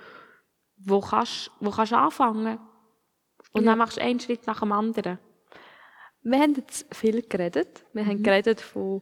[0.77, 2.59] wo kannst, wo kannst du anfangen?
[3.51, 3.71] Und ja.
[3.71, 5.19] dann machst du einen Schritt nach dem anderen.
[6.23, 7.85] Wir haben jetzt viel geredet.
[7.93, 8.07] Wir mhm.
[8.07, 9.01] haben geredet von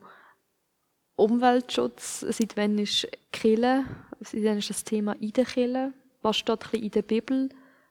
[1.15, 2.21] Umweltschutz.
[2.21, 3.85] Seit wann ist Kille?
[4.19, 5.93] Seit wann ist das Thema in der Kille?
[6.21, 7.49] Was steht in der Bibel?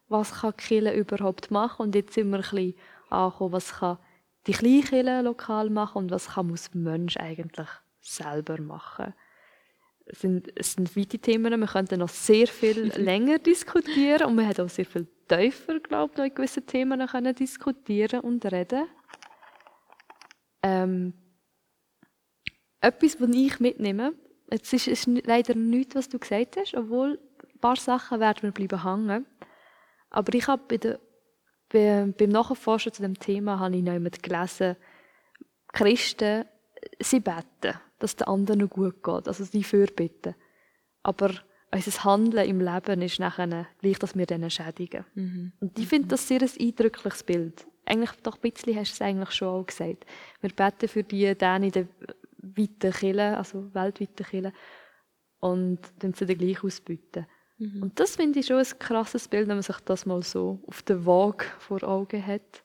[0.09, 1.83] Was kann Kille überhaupt machen?
[1.83, 2.75] Und jetzt sind wir ein bisschen
[3.11, 3.99] angekommen, was kann
[4.47, 7.69] die Kleinkille lokal machen und was kann muss Mensch eigentlich
[8.01, 9.15] selber machen.
[10.07, 14.49] Es sind, es sind weite Themen, wir könnten noch sehr viel länger diskutieren und wir
[14.49, 18.89] haben auch sehr viel tiefer, glaube ich, noch in gewissen Themen können diskutieren und reden.
[20.63, 21.13] Ähm,
[22.81, 24.15] etwas, was ich mitnehme,
[24.51, 27.19] jetzt ist es leider nichts, was du gesagt hast, obwohl
[27.61, 29.27] ein paar Sachen werden mir bleiben hängen.
[30.11, 30.99] Aber ich habe bei der,
[31.69, 34.77] bei, beim Nachforschen zu dem Thema habe ich noch jemand gelesen,
[35.73, 36.47] Christen,
[36.99, 40.35] sie beten, dass den anderen gut geht, also sie fürbitten.
[41.03, 41.31] Aber
[41.73, 45.05] unser Handeln im Leben ist nachher gleich, dass wir denen schädigen.
[45.15, 45.53] Mhm.
[45.61, 49.03] Und ich finde das sehr ein eindrückliches Bild eigentlich doch ein bisschen hast du es
[49.03, 50.07] eigentlich schon auch gesagt.
[50.41, 51.89] Wir beten für die dann in der
[52.39, 54.53] weiten Kirche, also weltweiten Kirche,
[55.41, 57.27] und dann sie dann gleich ausbieten.
[57.61, 57.83] Mhm.
[57.83, 60.83] Und das finde ich schon ein krasses Bild, wenn man sich das mal so auf
[60.83, 62.65] der Waage vor Augen hat.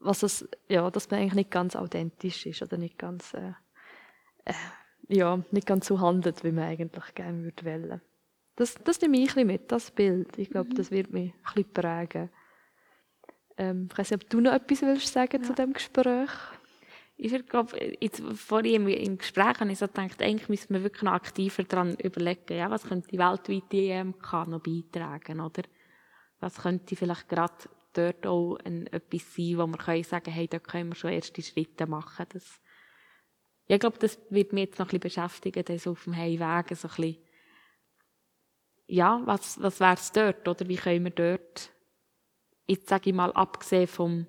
[0.00, 3.52] Was das, ja, dass man eigentlich nicht ganz authentisch ist oder nicht ganz, äh,
[4.46, 4.54] äh,
[5.08, 8.00] ja, nicht ganz so handelt, wie man eigentlich gerne würde wollen.
[8.56, 10.38] Das, das nehme ich ein bisschen mit, das Bild.
[10.38, 10.74] Ich glaube, mhm.
[10.74, 12.30] das wird mich ein bisschen prägen.
[13.58, 15.46] Ähm, ich weiß nicht, ob du noch etwas willst sagen ja.
[15.46, 16.30] zu dem Gespräch?
[17.20, 21.02] Ich glaube, jetzt, vorhin im, im Gespräch habe ich so gedacht, eigentlich müssen wir wirklich
[21.02, 25.62] noch aktiver daran überlegen, ja, was könnte die weltweite EMK noch beitragen, oder?
[26.38, 27.54] Was könnte vielleicht gerade
[27.92, 31.42] dort auch ein, etwas sein, wo wir können sagen, hey, da können wir schon erste
[31.42, 32.26] Schritte machen.
[32.32, 32.60] Das,
[33.66, 36.86] ich glaube, das wird mich jetzt noch ein bisschen beschäftigen, das auf dem Heimweg so
[36.86, 37.16] ein bisschen,
[38.86, 41.72] ja, was, was wäre es dort, oder wie können wir dort
[42.68, 44.26] jetzt sage ich mal, abgesehen vom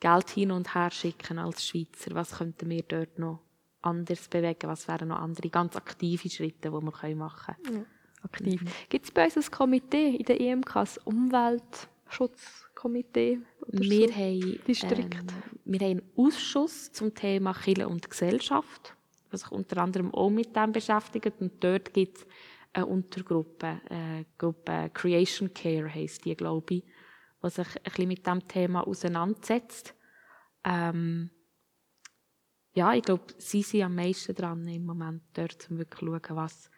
[0.00, 3.40] Geld hin und her schicken als Schweizer, was könnten wir dort noch
[3.82, 4.68] anders bewegen?
[4.68, 7.36] Was wären noch andere ganz aktive Schritte, die wir machen können?
[7.74, 7.84] Ja,
[8.22, 8.62] aktiv.
[8.62, 8.68] Mhm.
[8.88, 13.40] Gibt es bei uns ein Komitee in der EMK, ein Umweltschutzkomitee?
[13.70, 14.14] Wir, so?
[14.14, 15.10] haben, ähm,
[15.64, 18.94] wir haben einen Ausschuss zum Thema Kirche und Gesellschaft,
[19.30, 21.40] was sich unter anderem auch mit dem beschäftigt.
[21.40, 22.26] Und dort gibt es
[22.72, 26.84] eine Untergruppe, eine Gruppe Creation Care heisst die, glaube ich
[27.42, 29.94] die sich ein bisschen mit dem Thema auseinandersetzt.
[30.64, 31.30] Ähm,
[32.72, 36.36] ja, ich glaube, sie sind am meisten dran im Moment dort, um wirklich zu schauen,
[36.36, 36.70] was,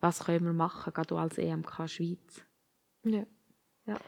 [0.00, 2.44] was können wir machen, gerade als EMK Schweiz.
[3.04, 3.24] Ja.
[3.86, 3.98] ja.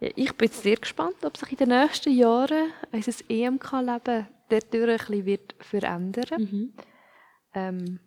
[0.00, 4.96] ja ich bin sehr gespannt, ob sich in den nächsten Jahren unser EMK-Leben dadurch ein
[4.96, 6.74] bisschen wird verändern mhm.
[7.54, 8.00] ähm,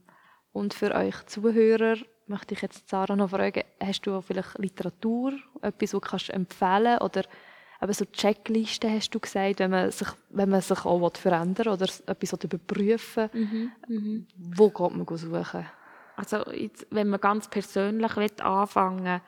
[0.51, 1.97] Und für euch Zuhörer
[2.29, 6.97] möchte ich jetzt Sarah noch fragen, hast du vielleicht Literatur, etwas, was kannst du empfehlen
[6.99, 7.23] oder
[7.81, 11.73] eben so Checklisten hast du gesagt, wenn man sich, wenn man sich auch verändern will
[11.73, 14.27] oder etwas überprüfen mhm, mhm.
[14.35, 15.65] wo geht man suchen?
[16.15, 19.21] Also jetzt, wenn man ganz persönlich anfangen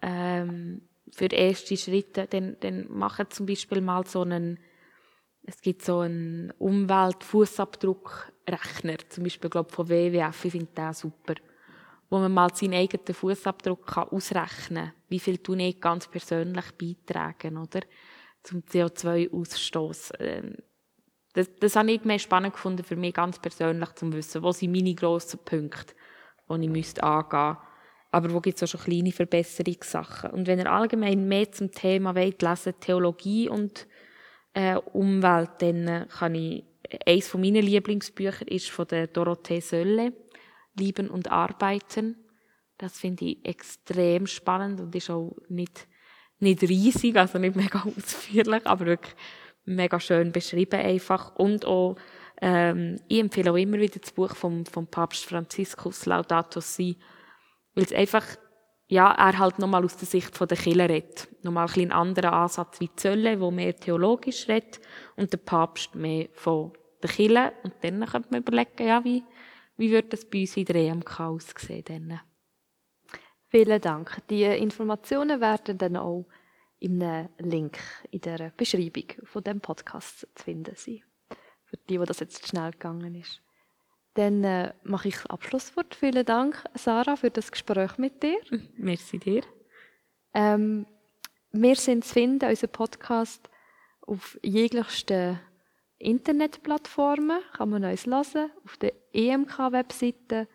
[0.00, 4.58] ähm, für erste Schritte, dann, dann machen zum Beispiel mal so einen
[5.44, 11.34] es gibt so einen Umwelt-Fußabdruckrechner, zum Beispiel glaub, von WWF, ich finde den super
[12.12, 14.92] wo man mal seinen eigenen Fußabdruck ausrechnen kann.
[15.08, 17.80] Wie viel tun ich ganz persönlich beitragen, oder?
[18.42, 20.12] Zum CO2-Ausstoß.
[20.18, 20.56] Ähm,
[21.32, 24.72] das, das habe ich mehr spannend gefunden für mich ganz persönlich, zu wissen, wo sind
[24.72, 25.94] meine grossen Punkte,
[26.50, 27.66] die ich müsste angehen müsste.
[28.10, 30.32] Aber wo gibt es auch schon kleine Verbesserungssachen?
[30.32, 33.86] Und wenn ihr allgemein mehr zum Thema wollt, lesen, Theologie und
[34.52, 36.62] äh, Umwelt, dann kann ich
[37.06, 40.12] eines von meinen Lieblingsbücher ist von der Dorothee Sölle,
[40.74, 42.16] Lieben und Arbeiten.
[42.78, 45.86] Das finde ich extrem spannend und ist auch nicht,
[46.38, 49.14] nicht riesig, also nicht mega ausführlich, aber wirklich
[49.64, 51.36] mega schön beschrieben einfach.
[51.36, 51.96] Und auch,
[52.40, 56.96] ähm, ich empfehle auch immer wieder das Buch vom, vom Papst Franziskus, Laudato Si,
[57.74, 58.24] weil es einfach,
[58.88, 61.28] ja, er halt nochmal aus der Sicht der Kirche redet.
[61.42, 64.80] Nochmal ein bisschen anderer Ansatz wie Zölle, wo mehr theologisch redet
[65.16, 67.52] und der Papst mehr von der Kirche.
[67.62, 69.22] Und dann könnte man überlegen, ja, wie,
[69.82, 71.82] wie würde das bei uns in der EMK aussehen?
[71.84, 72.20] Dann?
[73.48, 74.16] Vielen Dank.
[74.30, 76.24] Die Informationen werden dann auch
[76.78, 77.78] in einem Link
[78.12, 81.02] in der Beschreibung von dem Podcast zu finden sein.
[81.64, 83.42] Für die, wo das jetzt schnell gegangen ist.
[84.14, 85.96] Dann äh, mache ich das Abschlusswort.
[85.96, 88.38] Vielen Dank, Sarah, für das Gespräch mit dir.
[88.76, 89.42] Merci dir.
[90.32, 90.86] Ähm,
[91.50, 93.50] wir sind zu finden, unser Podcast,
[94.06, 95.40] auf jeglichsten
[96.02, 97.40] Internetplattformen.
[97.56, 100.48] Kann man uns hören, auf der EMK-Webseite